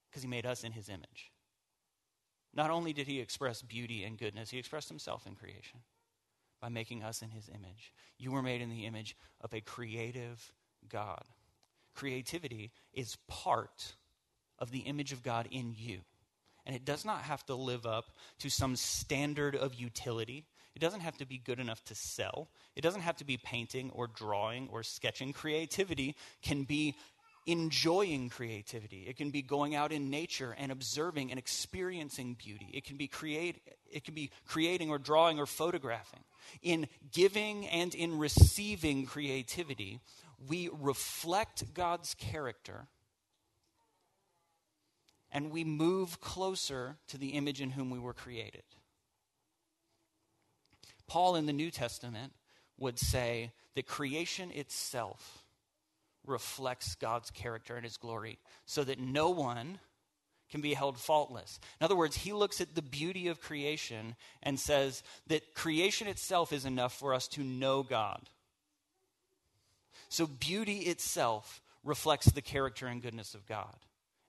Because 0.09 0.23
He 0.23 0.29
made 0.29 0.47
us 0.47 0.65
in 0.65 0.73
His 0.73 0.89
image. 0.89 1.33
Not 2.55 2.71
only 2.71 2.93
did 2.93 3.07
he 3.07 3.21
express 3.21 3.63
beauty 3.63 4.05
and 4.05 4.19
goodness, 4.19 4.51
he 4.51 4.59
expressed 4.59 4.89
himself 4.89 5.27
in 5.27 5.35
creation 5.35 5.81
by 6.61 6.69
making 6.69 7.03
us 7.03 7.21
in 7.21 7.31
his 7.31 7.49
image. 7.49 7.93
You 8.17 8.33
were 8.33 8.43
made 8.43 8.61
in 8.63 8.71
the 8.71 8.87
image 8.87 9.17
of 9.41 9.53
a 9.53 9.61
creative 9.61 10.53
God. 10.89 11.25
Creativity 11.95 12.71
is 12.93 13.17
part 13.29 13.95
of 14.59 14.71
the 14.71 14.81
image 14.81 15.13
of 15.13 15.23
God 15.23 15.49
in 15.51 15.75
you. 15.77 16.01
And 16.67 16.75
it 16.75 16.85
does 16.85 17.05
not 17.05 17.23
have 17.23 17.45
to 17.47 17.55
live 17.55 17.85
up 17.85 18.07
to 18.39 18.49
some 18.49 18.77
standard 18.77 19.55
of 19.55 19.75
utility. 19.75 20.47
It 20.75 20.79
doesn't 20.79 21.01
have 21.01 21.19
to 21.19 21.27
be 21.27 21.39
good 21.39 21.61
enough 21.61 21.85
to 21.85 21.95
sell. 21.95 22.49
It 22.75 22.81
doesn't 22.81 23.03
have 23.03 23.17
to 23.17 23.25
be 23.25 23.37
painting 23.37 23.91
or 23.91 24.07
drawing 24.07 24.69
or 24.73 24.83
sketching. 24.83 25.33
Creativity 25.33 26.17
can 26.43 26.63
be 26.63 26.95
enjoying 27.47 28.31
creativity. 28.31 29.05
It 29.07 29.17
can 29.17 29.31
be 29.31 29.43
going 29.43 29.75
out 29.75 29.93
in 29.93 30.11
nature 30.11 30.55
and 30.59 30.73
observing 30.73 31.31
and 31.31 31.39
experiencing 31.39 32.35
beauty. 32.35 32.71
It 32.73 32.85
can 32.85 32.97
be 32.97 33.07
create 33.07 33.61
it 33.91 34.05
can 34.05 34.15
be 34.15 34.31
creating 34.47 34.91
or 34.91 34.99
drawing 34.99 35.39
or 35.39 35.47
photographing. 35.47 36.25
In 36.63 36.89
giving 37.13 37.67
and 37.69 37.95
in 37.95 38.19
receiving 38.19 39.07
creativity, 39.07 40.01
we 40.49 40.69
reflect 40.73 41.75
God's 41.75 42.15
character 42.15 42.89
and 45.31 45.51
we 45.51 45.65
move 45.65 46.21
closer 46.21 46.97
to 47.09 47.19
the 47.19 47.31
image 47.31 47.61
in 47.61 47.71
whom 47.71 47.91
we 47.91 47.99
were 47.99 48.15
created. 48.15 48.63
Paul 51.07 51.37
in 51.37 51.47
the 51.47 51.53
New 51.53 51.71
Testament 51.71 52.33
would 52.79 52.99
say 52.99 53.53
that 53.75 53.87
creation 53.87 54.51
itself 54.51 55.44
reflects 56.27 56.95
God's 56.95 57.31
character 57.31 57.77
and 57.77 57.85
his 57.85 57.97
glory 57.97 58.39
so 58.67 58.85
that 58.85 58.99
no 58.99 59.31
one 59.31 59.79
can 60.51 60.61
be 60.61 60.75
held 60.75 60.99
faultless. 60.99 61.59
In 61.81 61.85
other 61.85 61.97
words, 61.97 62.17
he 62.17 62.33
looks 62.33 62.61
at 62.61 62.75
the 62.75 62.83
beauty 62.83 63.29
of 63.29 63.41
creation 63.41 64.15
and 64.43 64.59
says 64.59 65.03
that 65.27 65.55
creation 65.55 66.07
itself 66.07 66.53
is 66.53 66.65
enough 66.65 66.97
for 66.97 67.13
us 67.15 67.27
to 67.29 67.43
know 67.43 67.83
God. 67.83 68.29
So 70.09 70.27
beauty 70.27 70.81
itself 70.81 71.61
reflects 71.83 72.27
the 72.27 72.43
character 72.43 72.87
and 72.87 73.03
goodness 73.03 73.35
of 73.35 73.47
God. 73.47 73.77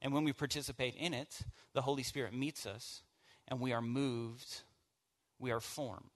And 0.01 0.13
when 0.13 0.23
we 0.23 0.33
participate 0.33 0.95
in 0.95 1.13
it, 1.13 1.39
the 1.73 1.81
Holy 1.81 2.03
Spirit 2.03 2.33
meets 2.33 2.65
us 2.65 3.01
and 3.47 3.59
we 3.59 3.73
are 3.73 3.81
moved, 3.81 4.61
we 5.39 5.51
are 5.51 5.59
formed. 5.59 6.09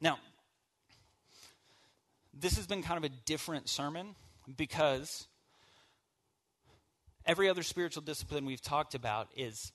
Now, 0.00 0.18
this 2.32 2.56
has 2.56 2.66
been 2.66 2.82
kind 2.82 2.98
of 2.98 3.04
a 3.04 3.14
different 3.24 3.68
sermon 3.68 4.14
because 4.54 5.26
every 7.24 7.48
other 7.48 7.62
spiritual 7.62 8.02
discipline 8.02 8.46
we've 8.46 8.62
talked 8.62 8.94
about 8.94 9.28
is 9.36 9.72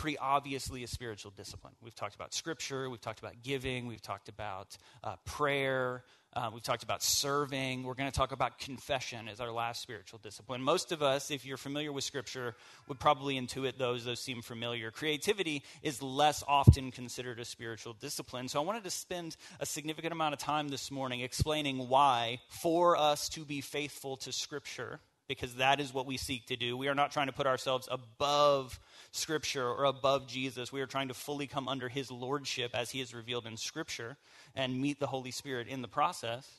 pretty 0.00 0.16
obviously 0.16 0.82
a 0.82 0.86
spiritual 0.86 1.30
discipline. 1.36 1.74
We've 1.82 1.94
talked 1.94 2.14
about 2.14 2.32
scripture, 2.32 2.88
we've 2.88 3.02
talked 3.02 3.18
about 3.18 3.42
giving, 3.42 3.86
we've 3.86 4.00
talked 4.00 4.30
about 4.30 4.78
uh, 5.04 5.16
prayer, 5.26 6.04
uh, 6.32 6.48
we've 6.54 6.62
talked 6.62 6.84
about 6.84 7.02
serving. 7.02 7.82
We're 7.82 7.94
going 7.94 8.10
to 8.10 8.16
talk 8.16 8.32
about 8.32 8.58
confession 8.58 9.28
as 9.28 9.40
our 9.40 9.50
last 9.50 9.82
spiritual 9.82 10.20
discipline. 10.22 10.62
Most 10.62 10.90
of 10.90 11.02
us, 11.02 11.30
if 11.30 11.44
you're 11.44 11.56
familiar 11.56 11.92
with 11.92 12.04
Scripture, 12.04 12.54
would 12.86 13.00
probably 13.00 13.38
intuit 13.38 13.78
those. 13.78 14.04
Those 14.04 14.20
seem 14.20 14.40
familiar. 14.40 14.92
Creativity 14.92 15.64
is 15.82 16.00
less 16.00 16.44
often 16.46 16.92
considered 16.92 17.40
a 17.40 17.44
spiritual 17.44 17.94
discipline. 17.94 18.48
So 18.48 18.62
I 18.62 18.64
wanted 18.64 18.84
to 18.84 18.90
spend 18.90 19.36
a 19.58 19.66
significant 19.66 20.12
amount 20.12 20.34
of 20.34 20.38
time 20.38 20.68
this 20.68 20.92
morning 20.92 21.20
explaining 21.20 21.88
why, 21.88 22.38
for 22.48 22.96
us 22.96 23.28
to 23.30 23.44
be 23.44 23.60
faithful 23.60 24.16
to 24.18 24.32
Scripture, 24.32 25.00
because 25.30 25.54
that 25.54 25.78
is 25.78 25.94
what 25.94 26.06
we 26.06 26.16
seek 26.16 26.46
to 26.46 26.56
do. 26.56 26.76
We 26.76 26.88
are 26.88 26.94
not 26.96 27.12
trying 27.12 27.28
to 27.28 27.32
put 27.32 27.46
ourselves 27.46 27.88
above 27.88 28.80
Scripture 29.12 29.64
or 29.64 29.84
above 29.84 30.26
Jesus. 30.26 30.72
We 30.72 30.80
are 30.80 30.88
trying 30.88 31.06
to 31.06 31.14
fully 31.14 31.46
come 31.46 31.68
under 31.68 31.88
His 31.88 32.10
Lordship 32.10 32.72
as 32.74 32.90
He 32.90 33.00
is 33.00 33.14
revealed 33.14 33.46
in 33.46 33.56
Scripture 33.56 34.16
and 34.56 34.80
meet 34.82 34.98
the 34.98 35.06
Holy 35.06 35.30
Spirit 35.30 35.68
in 35.68 35.82
the 35.82 35.88
process. 35.88 36.50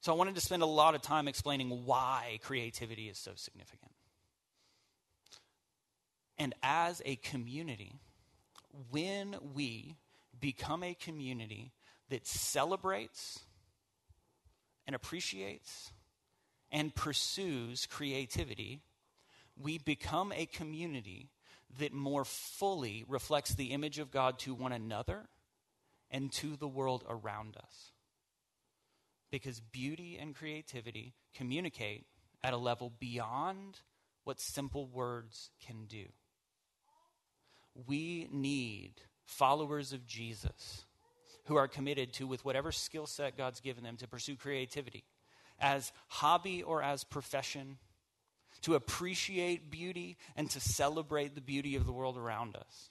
So 0.00 0.12
I 0.12 0.16
wanted 0.16 0.34
to 0.34 0.40
spend 0.40 0.64
a 0.64 0.66
lot 0.66 0.96
of 0.96 1.00
time 1.00 1.28
explaining 1.28 1.84
why 1.84 2.40
creativity 2.42 3.08
is 3.08 3.18
so 3.18 3.34
significant. 3.36 3.92
And 6.38 6.54
as 6.60 7.00
a 7.04 7.14
community, 7.14 8.00
when 8.90 9.36
we 9.54 9.94
become 10.40 10.82
a 10.82 10.94
community 10.94 11.70
that 12.08 12.26
celebrates 12.26 13.38
and 14.88 14.96
appreciates 14.96 15.92
and 16.72 16.94
pursues 16.94 17.86
creativity, 17.86 18.80
we 19.60 19.78
become 19.78 20.32
a 20.32 20.46
community 20.46 21.30
that 21.78 21.92
more 21.92 22.24
fully 22.24 23.04
reflects 23.08 23.54
the 23.54 23.66
image 23.66 23.98
of 23.98 24.10
God 24.10 24.38
to 24.40 24.54
one 24.54 24.72
another 24.72 25.28
and 26.10 26.32
to 26.32 26.56
the 26.56 26.68
world 26.68 27.04
around 27.08 27.56
us. 27.56 27.92
Because 29.30 29.60
beauty 29.60 30.18
and 30.20 30.34
creativity 30.34 31.14
communicate 31.34 32.06
at 32.42 32.52
a 32.52 32.56
level 32.56 32.92
beyond 32.98 33.80
what 34.24 34.40
simple 34.40 34.86
words 34.86 35.50
can 35.64 35.84
do. 35.86 36.06
We 37.86 38.28
need 38.32 38.94
followers 39.24 39.92
of 39.92 40.06
Jesus 40.06 40.84
who 41.44 41.56
are 41.56 41.68
committed 41.68 42.12
to, 42.14 42.26
with 42.26 42.44
whatever 42.44 42.72
skill 42.72 43.06
set 43.06 43.36
God's 43.36 43.60
given 43.60 43.84
them, 43.84 43.96
to 43.98 44.08
pursue 44.08 44.36
creativity 44.36 45.04
as 45.60 45.92
hobby 46.08 46.62
or 46.62 46.82
as 46.82 47.04
profession, 47.04 47.78
to 48.62 48.74
appreciate 48.74 49.70
beauty 49.70 50.16
and 50.36 50.50
to 50.50 50.60
celebrate 50.60 51.34
the 51.34 51.40
beauty 51.40 51.76
of 51.76 51.86
the 51.86 51.92
world 51.92 52.16
around 52.18 52.56
us. 52.56 52.90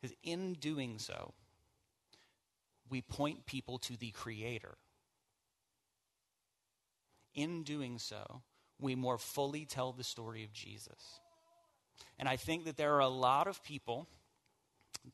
Because 0.00 0.16
in 0.22 0.54
doing 0.54 0.98
so, 0.98 1.32
we 2.90 3.00
point 3.00 3.46
people 3.46 3.78
to 3.78 3.96
the 3.96 4.10
Creator. 4.10 4.74
In 7.34 7.62
doing 7.62 7.98
so, 7.98 8.42
we 8.78 8.94
more 8.94 9.16
fully 9.16 9.64
tell 9.64 9.92
the 9.92 10.04
story 10.04 10.44
of 10.44 10.52
Jesus. 10.52 11.20
And 12.18 12.28
I 12.28 12.36
think 12.36 12.64
that 12.66 12.76
there 12.76 12.94
are 12.94 13.00
a 13.00 13.08
lot 13.08 13.46
of 13.46 13.64
people, 13.64 14.06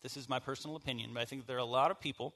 this 0.03 0.17
is 0.17 0.29
my 0.29 0.41
personal 0.41 0.77
opinion, 0.77 1.11
but 1.15 1.21
I 1.21 1.25
think 1.27 1.47
there 1.47 1.57
are 1.57 1.61
a 1.61 1.65
lot 1.65 1.91
of 1.91 2.01
people 2.01 2.35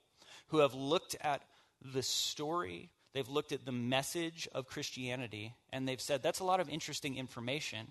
who 0.49 0.59
have 0.59 0.75
looked 0.75 1.17
at 1.21 1.43
the 1.81 2.03
story, 2.03 2.91
they've 3.15 3.29
looked 3.29 3.53
at 3.53 3.65
the 3.65 3.73
message 3.73 4.49
of 4.53 4.67
Christianity, 4.67 5.55
and 5.71 5.87
they've 5.87 6.01
said, 6.01 6.23
that's 6.23 6.41
a 6.41 6.45
lot 6.45 6.61
of 6.61 6.69
interesting 6.69 7.17
information, 7.17 7.89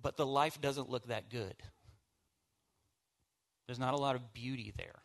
but 0.00 0.16
the 0.16 0.26
life 0.26 0.60
doesn't 0.60 0.88
look 0.88 1.06
that 1.06 1.30
good. 1.30 1.54
There's 3.66 3.78
not 3.78 3.94
a 3.94 3.98
lot 3.98 4.16
of 4.16 4.32
beauty 4.32 4.72
there. 4.76 5.02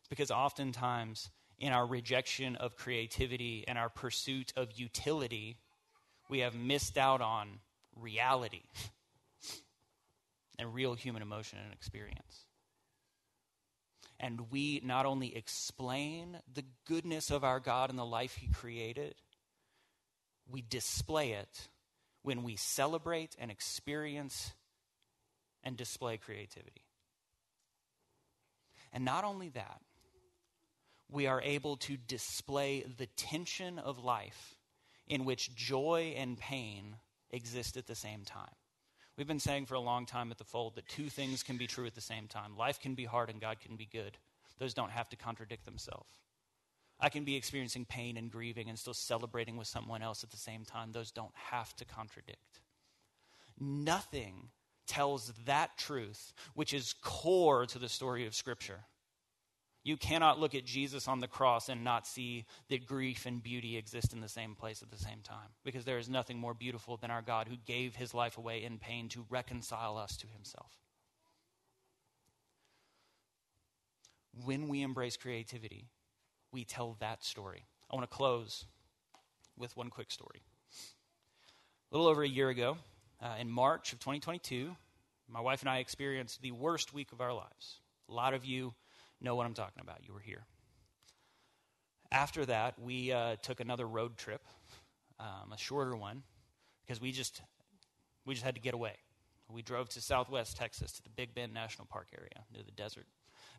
It's 0.00 0.08
because 0.08 0.30
oftentimes 0.30 1.30
in 1.58 1.72
our 1.72 1.86
rejection 1.86 2.56
of 2.56 2.76
creativity 2.76 3.64
and 3.66 3.76
our 3.78 3.88
pursuit 3.88 4.52
of 4.56 4.78
utility, 4.78 5.58
we 6.28 6.40
have 6.40 6.54
missed 6.54 6.96
out 6.96 7.20
on 7.20 7.60
reality 7.94 8.62
and 10.58 10.72
real 10.72 10.94
human 10.94 11.22
emotion 11.22 11.58
and 11.62 11.72
experience. 11.72 12.46
And 14.18 14.50
we 14.50 14.80
not 14.82 15.06
only 15.06 15.36
explain 15.36 16.38
the 16.52 16.64
goodness 16.86 17.30
of 17.30 17.44
our 17.44 17.60
God 17.60 17.90
and 17.90 17.98
the 17.98 18.04
life 18.04 18.36
He 18.36 18.48
created, 18.48 19.14
we 20.48 20.62
display 20.62 21.32
it 21.32 21.68
when 22.22 22.42
we 22.42 22.56
celebrate 22.56 23.36
and 23.38 23.50
experience 23.50 24.52
and 25.62 25.76
display 25.76 26.16
creativity. 26.16 26.82
And 28.92 29.04
not 29.04 29.24
only 29.24 29.50
that, 29.50 29.80
we 31.10 31.26
are 31.26 31.42
able 31.42 31.76
to 31.76 31.96
display 31.96 32.84
the 32.96 33.06
tension 33.06 33.78
of 33.78 34.02
life 34.02 34.56
in 35.06 35.24
which 35.24 35.54
joy 35.54 36.14
and 36.16 36.38
pain 36.38 36.96
exist 37.30 37.76
at 37.76 37.86
the 37.86 37.94
same 37.94 38.24
time. 38.24 38.54
We've 39.16 39.26
been 39.26 39.40
saying 39.40 39.66
for 39.66 39.74
a 39.74 39.80
long 39.80 40.04
time 40.04 40.30
at 40.30 40.38
the 40.38 40.44
fold 40.44 40.74
that 40.74 40.88
two 40.88 41.08
things 41.08 41.42
can 41.42 41.56
be 41.56 41.66
true 41.66 41.86
at 41.86 41.94
the 41.94 42.00
same 42.00 42.26
time 42.26 42.56
life 42.56 42.80
can 42.80 42.94
be 42.94 43.04
hard 43.04 43.30
and 43.30 43.40
God 43.40 43.60
can 43.60 43.76
be 43.76 43.86
good. 43.86 44.18
Those 44.58 44.74
don't 44.74 44.90
have 44.90 45.08
to 45.10 45.16
contradict 45.16 45.64
themselves. 45.64 46.10
I 46.98 47.08
can 47.10 47.24
be 47.24 47.36
experiencing 47.36 47.84
pain 47.84 48.16
and 48.16 48.30
grieving 48.30 48.68
and 48.68 48.78
still 48.78 48.94
celebrating 48.94 49.56
with 49.56 49.68
someone 49.68 50.02
else 50.02 50.24
at 50.24 50.30
the 50.30 50.36
same 50.36 50.64
time. 50.64 50.92
Those 50.92 51.10
don't 51.10 51.34
have 51.34 51.76
to 51.76 51.84
contradict. 51.84 52.60
Nothing 53.60 54.48
tells 54.86 55.32
that 55.44 55.76
truth, 55.76 56.32
which 56.54 56.72
is 56.72 56.94
core 57.02 57.66
to 57.66 57.78
the 57.78 57.88
story 57.88 58.26
of 58.26 58.34
Scripture. 58.34 58.84
You 59.86 59.96
cannot 59.96 60.40
look 60.40 60.56
at 60.56 60.64
Jesus 60.64 61.06
on 61.06 61.20
the 61.20 61.28
cross 61.28 61.68
and 61.68 61.84
not 61.84 62.08
see 62.08 62.44
that 62.70 62.86
grief 62.86 63.24
and 63.24 63.40
beauty 63.40 63.76
exist 63.76 64.12
in 64.12 64.20
the 64.20 64.28
same 64.28 64.56
place 64.56 64.82
at 64.82 64.90
the 64.90 64.98
same 64.98 65.20
time. 65.22 65.50
Because 65.64 65.84
there 65.84 65.98
is 65.98 66.08
nothing 66.08 66.40
more 66.40 66.54
beautiful 66.54 66.96
than 66.96 67.12
our 67.12 67.22
God 67.22 67.46
who 67.46 67.54
gave 67.66 67.94
his 67.94 68.12
life 68.12 68.36
away 68.36 68.64
in 68.64 68.78
pain 68.78 69.08
to 69.10 69.24
reconcile 69.30 69.96
us 69.96 70.16
to 70.16 70.26
himself. 70.26 70.72
When 74.44 74.66
we 74.66 74.82
embrace 74.82 75.16
creativity, 75.16 75.86
we 76.50 76.64
tell 76.64 76.96
that 76.98 77.22
story. 77.22 77.62
I 77.88 77.94
want 77.94 78.10
to 78.10 78.16
close 78.16 78.64
with 79.56 79.76
one 79.76 79.88
quick 79.88 80.10
story. 80.10 80.42
A 81.92 81.96
little 81.96 82.10
over 82.10 82.24
a 82.24 82.28
year 82.28 82.48
ago, 82.48 82.76
uh, 83.22 83.36
in 83.38 83.48
March 83.48 83.92
of 83.92 84.00
2022, 84.00 84.74
my 85.28 85.40
wife 85.40 85.60
and 85.60 85.70
I 85.70 85.78
experienced 85.78 86.42
the 86.42 86.50
worst 86.50 86.92
week 86.92 87.12
of 87.12 87.20
our 87.20 87.32
lives. 87.32 87.78
A 88.08 88.12
lot 88.12 88.34
of 88.34 88.44
you 88.44 88.74
know 89.20 89.34
what 89.34 89.46
I'm 89.46 89.54
talking 89.54 89.80
about. 89.80 90.00
You 90.06 90.12
were 90.12 90.20
here. 90.20 90.44
After 92.12 92.46
that, 92.46 92.78
we 92.78 93.12
uh, 93.12 93.36
took 93.42 93.60
another 93.60 93.86
road 93.86 94.16
trip, 94.16 94.46
um, 95.18 95.52
a 95.52 95.58
shorter 95.58 95.96
one, 95.96 96.22
because 96.84 97.00
we 97.00 97.12
just 97.12 97.42
we 98.24 98.34
just 98.34 98.44
had 98.44 98.54
to 98.54 98.60
get 98.60 98.74
away. 98.74 98.96
We 99.50 99.62
drove 99.62 99.88
to 99.90 100.00
Southwest 100.00 100.56
Texas 100.56 100.92
to 100.92 101.02
the 101.02 101.10
Big 101.10 101.34
Bend 101.34 101.52
National 101.52 101.86
Park 101.86 102.08
area, 102.16 102.44
near 102.52 102.62
the 102.62 102.72
desert. 102.72 103.06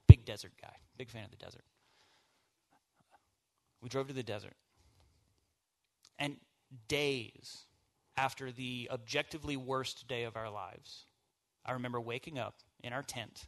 Big 0.08 0.26
desert 0.26 0.54
guy, 0.62 0.76
big 0.98 1.10
fan 1.10 1.26
of 1.26 1.32
the 1.32 1.38
desert. 1.38 1.64
We 3.82 3.90
drove 3.90 4.08
to 4.08 4.14
the 4.14 4.24
desert, 4.24 4.56
and 6.18 6.38
days 6.88 7.66
after 8.18 8.52
the 8.52 8.90
objectively 8.92 9.56
worst 9.56 10.08
day 10.08 10.24
of 10.24 10.36
our 10.36 10.50
lives, 10.50 11.06
I 11.66 11.74
remember 11.74 12.02
waking 12.02 12.40
up 12.40 12.56
in 12.84 12.94
our 12.94 13.04
tent 13.04 13.48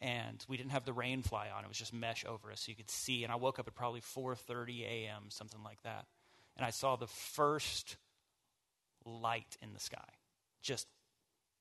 and 0.00 0.44
we 0.48 0.56
didn't 0.56 0.72
have 0.72 0.84
the 0.84 0.92
rain 0.92 1.22
fly 1.22 1.48
on. 1.50 1.64
It 1.64 1.68
was 1.68 1.76
just 1.76 1.92
mesh 1.92 2.24
over 2.24 2.52
us 2.52 2.62
so 2.62 2.70
you 2.70 2.76
could 2.76 2.90
see. 2.90 3.24
And 3.24 3.32
I 3.32 3.36
woke 3.36 3.58
up 3.58 3.66
at 3.66 3.74
probably 3.74 4.00
4:30 4.00 4.82
a.m., 4.84 5.24
something 5.28 5.62
like 5.62 5.82
that. 5.82 6.06
And 6.56 6.64
I 6.64 6.70
saw 6.70 6.96
the 6.96 7.06
first 7.06 7.96
light 9.04 9.56
in 9.62 9.72
the 9.72 9.80
sky, 9.80 10.08
just 10.62 10.86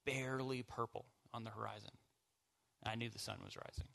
barely 0.05 0.63
purple 0.63 1.05
on 1.33 1.43
the 1.43 1.51
horizon. 1.51 1.91
And 2.83 2.91
I 2.91 2.95
knew 2.95 3.09
the 3.09 3.19
sun 3.19 3.37
was 3.43 3.55
rising. 3.55 3.87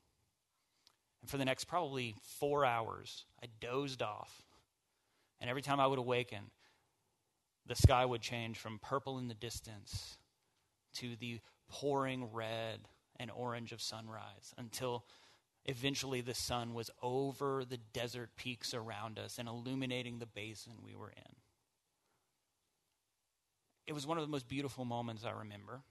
And 1.21 1.31
for 1.31 1.39
the 1.39 1.45
next 1.45 1.65
probably 1.65 2.17
four 2.23 2.65
hours, 2.65 3.25
I 3.43 3.47
dozed 3.61 4.03
off. 4.03 4.43
And 5.41 5.49
every 5.49 5.63
time 5.63 5.81
I 5.81 5.87
would 5.87 5.99
awaken, 5.99 6.51
the 7.67 7.77
sky 7.77 8.05
would 8.05 8.21
change 8.23 8.59
from 8.59 8.79
purple 8.81 9.19
in 9.19 9.29
the 9.29 9.35
distance 9.35 10.19
to 10.95 11.17
the 11.17 11.41
pouring 11.69 12.33
red 12.33 12.89
and 13.19 13.31
orange 13.31 13.73
of 13.73 13.81
sunrise 13.81 14.55
until 14.57 15.05
eventually 15.65 16.21
the 16.21 16.35
sun 16.35 16.75
was 16.75 16.91
over 17.03 17.65
the 17.65 17.79
desert 17.93 18.31
peaks 18.37 18.75
around 18.75 19.19
us 19.19 19.39
and 19.39 19.49
illuminating 19.49 20.19
the 20.19 20.27
basin 20.27 20.73
we 20.85 20.95
were 20.95 21.11
in. 21.11 21.37
It 23.87 23.93
was 23.93 24.07
one 24.07 24.19
of 24.19 24.23
the 24.23 24.31
most 24.31 24.49
beautiful 24.49 24.85
moments 24.85 25.25
I 25.25 25.31
remember. 25.31 25.83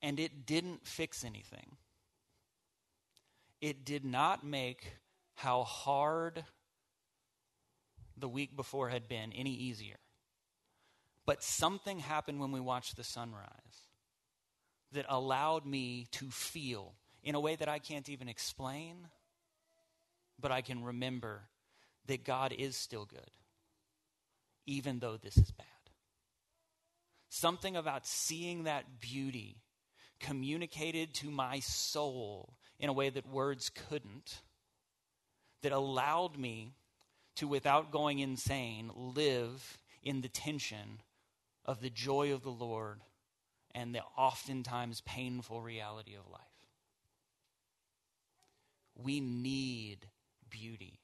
And 0.00 0.18
it 0.18 0.46
didn't 0.46 0.86
fix 0.86 1.24
anything. 1.24 1.76
It 3.60 3.84
did 3.84 4.04
not 4.04 4.44
make 4.44 4.96
how 5.34 5.62
hard 5.62 6.44
the 8.16 8.28
week 8.28 8.56
before 8.56 8.88
had 8.88 9.08
been 9.08 9.32
any 9.32 9.52
easier. 9.52 9.96
But 11.24 11.42
something 11.42 12.00
happened 12.00 12.40
when 12.40 12.50
we 12.50 12.60
watched 12.60 12.96
the 12.96 13.04
sunrise 13.04 13.46
that 14.92 15.06
allowed 15.08 15.66
me 15.66 16.06
to 16.12 16.30
feel 16.30 16.94
in 17.22 17.34
a 17.34 17.40
way 17.40 17.56
that 17.56 17.68
I 17.68 17.78
can't 17.78 18.08
even 18.08 18.28
explain, 18.28 18.96
but 20.40 20.52
I 20.52 20.60
can 20.60 20.82
remember 20.82 21.42
that 22.06 22.24
God 22.24 22.52
is 22.56 22.76
still 22.76 23.04
good, 23.04 23.30
even 24.66 24.98
though 24.98 25.16
this 25.16 25.36
is 25.36 25.50
bad. 25.52 25.66
Something 27.28 27.76
about 27.76 28.06
seeing 28.06 28.64
that 28.64 29.00
beauty 29.00 29.62
communicated 30.20 31.14
to 31.14 31.30
my 31.30 31.60
soul 31.60 32.54
in 32.78 32.88
a 32.88 32.92
way 32.92 33.10
that 33.10 33.28
words 33.28 33.70
couldn't, 33.88 34.42
that 35.62 35.72
allowed 35.72 36.36
me 36.36 36.74
to, 37.36 37.46
without 37.46 37.90
going 37.90 38.18
insane, 38.18 38.90
live 38.94 39.78
in 40.02 40.20
the 40.20 40.28
tension 40.28 41.00
of 41.64 41.80
the 41.80 41.90
joy 41.90 42.32
of 42.32 42.42
the 42.42 42.50
Lord 42.50 43.00
and 43.74 43.94
the 43.94 44.02
oftentimes 44.16 45.00
painful 45.02 45.62
reality 45.62 46.14
of 46.14 46.30
life. 46.30 46.40
We 48.94 49.20
need 49.20 50.08
beauty. 50.50 51.00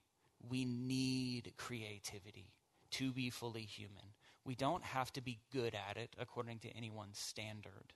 We 0.47 0.64
need 0.64 1.55
creativity 1.57 2.53
to 2.93 3.12
be 3.12 3.31
fully 3.31 3.62
human. 3.62 4.14
We 4.45 4.55
don't 4.55 4.85
have 4.85 5.12
to 5.14 5.21
be 5.21 5.41
good 5.53 5.75
at 5.75 5.97
it 5.97 6.14
according 6.19 6.61
to 6.61 6.77
anyone's 6.77 7.19
standard, 7.19 7.93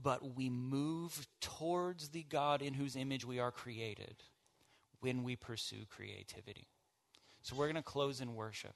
but 0.00 0.36
we 0.36 0.48
move 0.48 1.26
towards 1.40 2.08
the 2.08 2.24
God 2.24 2.62
in 2.62 2.74
whose 2.74 2.96
image 2.96 3.24
we 3.24 3.38
are 3.38 3.52
created 3.52 4.24
when 5.00 5.22
we 5.22 5.36
pursue 5.36 5.86
creativity. 5.88 6.68
So 7.42 7.54
we're 7.54 7.66
going 7.66 7.76
to 7.76 7.82
close 7.82 8.20
in 8.20 8.34
worship. 8.34 8.74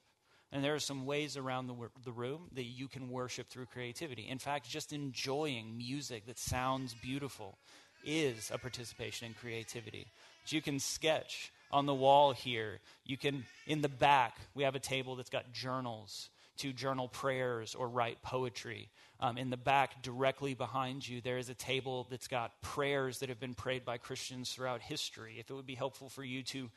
And 0.53 0.63
there 0.63 0.75
are 0.75 0.79
some 0.79 1.07
ways 1.07 1.35
around 1.35 1.65
the, 1.65 1.73
the 2.05 2.11
room 2.11 2.43
that 2.53 2.65
you 2.65 2.87
can 2.87 3.09
worship 3.09 3.49
through 3.49 3.65
creativity. 3.65 4.27
In 4.29 4.37
fact, 4.37 4.69
just 4.69 4.93
enjoying 4.93 5.75
music 5.75 6.27
that 6.27 6.37
sounds 6.37 6.93
beautiful 6.93 7.57
is 8.05 8.51
a 8.53 8.59
participation 8.59 9.27
in 9.27 9.33
creativity. 9.33 10.05
you 10.47 10.61
can 10.61 10.79
sketch 10.79 11.51
on 11.71 11.87
the 11.87 11.93
wall 11.93 12.33
here. 12.33 12.79
You 13.03 13.17
can, 13.17 13.45
in 13.65 13.81
the 13.81 13.89
back, 13.89 14.37
we 14.53 14.63
have 14.63 14.75
a 14.75 14.79
table 14.79 15.15
that's 15.15 15.31
got 15.31 15.51
journals 15.53 16.29
to 16.57 16.71
journal 16.71 17.07
prayers 17.07 17.73
or 17.73 17.89
write 17.89 18.21
poetry. 18.21 18.89
Um, 19.19 19.39
in 19.39 19.49
the 19.49 19.57
back, 19.57 20.03
directly 20.03 20.53
behind 20.53 21.07
you, 21.07 21.19
there 21.19 21.39
is 21.39 21.49
a 21.49 21.55
table 21.55 22.05
that's 22.11 22.27
got 22.27 22.61
prayers 22.61 23.19
that 23.19 23.29
have 23.29 23.39
been 23.39 23.55
prayed 23.55 23.85
by 23.85 23.97
Christians 23.97 24.51
throughout 24.51 24.81
history. 24.81 25.37
If 25.39 25.49
it 25.49 25.53
would 25.55 25.65
be 25.65 25.73
helpful 25.73 26.09
for 26.09 26.23
you 26.23 26.43
to, 26.43 26.69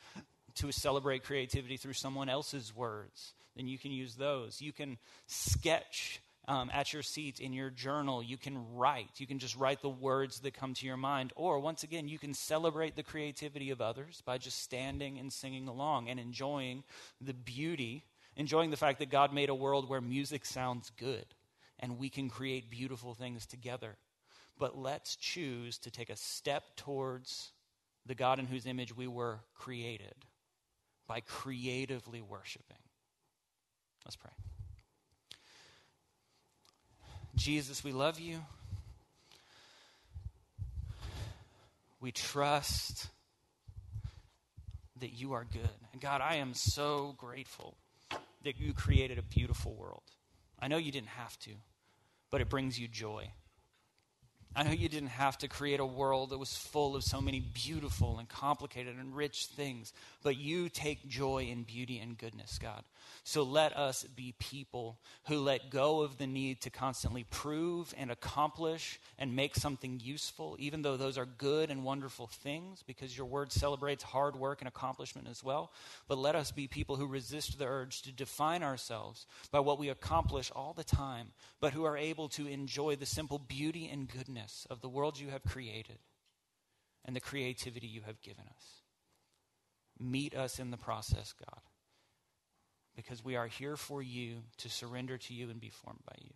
to 0.55 0.71
celebrate 0.71 1.23
creativity 1.23 1.77
through 1.77 1.93
someone 1.93 2.27
else's 2.27 2.75
words, 2.75 3.33
then 3.57 3.67
you 3.67 3.77
can 3.77 3.91
use 3.91 4.15
those. 4.15 4.61
You 4.61 4.71
can 4.71 4.97
sketch 5.25 6.21
um, 6.47 6.69
at 6.73 6.93
your 6.93 7.03
seat 7.03 7.39
in 7.39 7.51
your 7.51 7.69
journal. 7.69 8.23
You 8.23 8.37
can 8.37 8.75
write. 8.75 9.09
You 9.17 9.27
can 9.27 9.39
just 9.39 9.55
write 9.57 9.81
the 9.81 9.89
words 9.89 10.39
that 10.41 10.53
come 10.53 10.73
to 10.75 10.85
your 10.85 10.97
mind. 10.97 11.33
Or, 11.35 11.59
once 11.59 11.83
again, 11.83 12.07
you 12.07 12.19
can 12.19 12.33
celebrate 12.33 12.95
the 12.95 13.03
creativity 13.03 13.69
of 13.71 13.81
others 13.81 14.21
by 14.25 14.37
just 14.37 14.61
standing 14.63 15.19
and 15.19 15.31
singing 15.31 15.67
along 15.67 16.09
and 16.09 16.19
enjoying 16.19 16.83
the 17.19 17.33
beauty, 17.33 18.05
enjoying 18.37 18.69
the 18.69 18.77
fact 18.77 18.99
that 18.99 19.09
God 19.09 19.33
made 19.33 19.49
a 19.49 19.55
world 19.55 19.89
where 19.89 20.01
music 20.01 20.45
sounds 20.45 20.91
good 20.97 21.25
and 21.79 21.99
we 21.99 22.09
can 22.09 22.29
create 22.29 22.71
beautiful 22.71 23.13
things 23.13 23.45
together. 23.45 23.97
But 24.57 24.77
let's 24.77 25.15
choose 25.15 25.77
to 25.79 25.91
take 25.91 26.09
a 26.09 26.15
step 26.15 26.63
towards 26.75 27.51
the 28.05 28.15
God 28.15 28.39
in 28.39 28.47
whose 28.47 28.65
image 28.65 28.95
we 28.95 29.07
were 29.07 29.41
created 29.53 30.15
by 31.07 31.19
creatively 31.19 32.21
worshiping. 32.21 32.77
Let's 34.07 34.15
pray. 34.15 34.31
Jesus, 37.35 37.83
we 37.83 37.91
love 37.91 38.21
you. 38.21 38.39
We 41.99 42.13
trust 42.13 43.09
that 45.01 45.11
you 45.11 45.33
are 45.33 45.43
good. 45.43 45.69
And 45.91 46.01
God, 46.01 46.21
I 46.21 46.35
am 46.35 46.53
so 46.53 47.15
grateful 47.17 47.75
that 48.45 48.57
you 48.57 48.71
created 48.71 49.17
a 49.17 49.23
beautiful 49.23 49.75
world. 49.75 50.03
I 50.57 50.69
know 50.69 50.77
you 50.77 50.93
didn't 50.93 51.09
have 51.09 51.37
to, 51.39 51.51
but 52.31 52.39
it 52.39 52.47
brings 52.47 52.79
you 52.79 52.87
joy. 52.87 53.31
I 54.57 54.63
know 54.63 54.71
you 54.71 54.89
didn't 54.89 55.09
have 55.09 55.37
to 55.39 55.47
create 55.47 55.79
a 55.79 55.85
world 55.85 56.31
that 56.31 56.39
was 56.39 56.57
full 56.57 56.95
of 56.95 57.03
so 57.03 57.21
many 57.21 57.39
beautiful 57.39 58.17
and 58.17 58.27
complicated 58.27 58.97
and 58.97 59.15
rich 59.15 59.45
things, 59.45 59.93
but 60.23 60.35
you 60.35 60.67
take 60.67 61.07
joy 61.07 61.43
in 61.43 61.61
beauty 61.61 61.99
and 61.99 62.17
goodness, 62.17 62.57
God. 62.57 62.83
So 63.23 63.43
let 63.43 63.77
us 63.77 64.03
be 64.03 64.33
people 64.39 64.97
who 65.27 65.41
let 65.41 65.69
go 65.69 66.01
of 66.01 66.17
the 66.17 66.25
need 66.25 66.61
to 66.61 66.71
constantly 66.71 67.23
prove 67.29 67.93
and 67.95 68.09
accomplish 68.09 68.99
and 69.19 69.35
make 69.35 69.55
something 69.55 70.01
useful, 70.03 70.55
even 70.57 70.81
though 70.81 70.97
those 70.97 71.19
are 71.19 71.27
good 71.27 71.69
and 71.69 71.83
wonderful 71.83 72.25
things, 72.25 72.83
because 72.87 73.15
your 73.15 73.27
word 73.27 73.51
celebrates 73.51 74.03
hard 74.03 74.35
work 74.35 74.61
and 74.61 74.67
accomplishment 74.67 75.27
as 75.29 75.43
well. 75.43 75.71
But 76.07 76.17
let 76.17 76.35
us 76.35 76.49
be 76.49 76.65
people 76.65 76.95
who 76.95 77.05
resist 77.05 77.59
the 77.59 77.67
urge 77.67 78.01
to 78.01 78.11
define 78.11 78.63
ourselves 78.63 79.27
by 79.51 79.59
what 79.59 79.77
we 79.77 79.89
accomplish 79.89 80.51
all 80.55 80.73
the 80.73 80.83
time, 80.83 81.27
but 81.59 81.73
who 81.73 81.83
are 81.83 81.95
able 81.97 82.27
to 82.29 82.47
enjoy 82.47 82.95
the 82.95 83.05
simple 83.05 83.37
beauty 83.37 83.87
and 83.87 84.09
goodness 84.09 84.46
of 84.69 84.81
the 84.81 84.89
world 84.89 85.19
you 85.19 85.29
have 85.29 85.43
created 85.43 85.99
and 87.05 87.15
the 87.15 87.21
creativity 87.21 87.87
you 87.87 88.01
have 88.05 88.21
given 88.21 88.45
us. 88.55 88.63
Meet 89.99 90.35
us 90.35 90.59
in 90.59 90.71
the 90.71 90.77
process, 90.77 91.33
God 91.33 91.61
because 92.97 93.23
we 93.23 93.35
are 93.35 93.47
here 93.47 93.77
for 93.77 94.01
you 94.01 94.37
to 94.57 94.69
surrender 94.69 95.17
to 95.17 95.33
you 95.33 95.49
and 95.49 95.61
be 95.61 95.69
formed 95.69 96.01
by 96.05 96.15
you. 96.19 96.33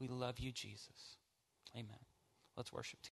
We 0.00 0.08
love 0.08 0.40
you, 0.40 0.50
Jesus. 0.50 1.18
Amen. 1.74 2.00
Let's 2.56 2.72
worship 2.72 2.98
together. 3.02 3.02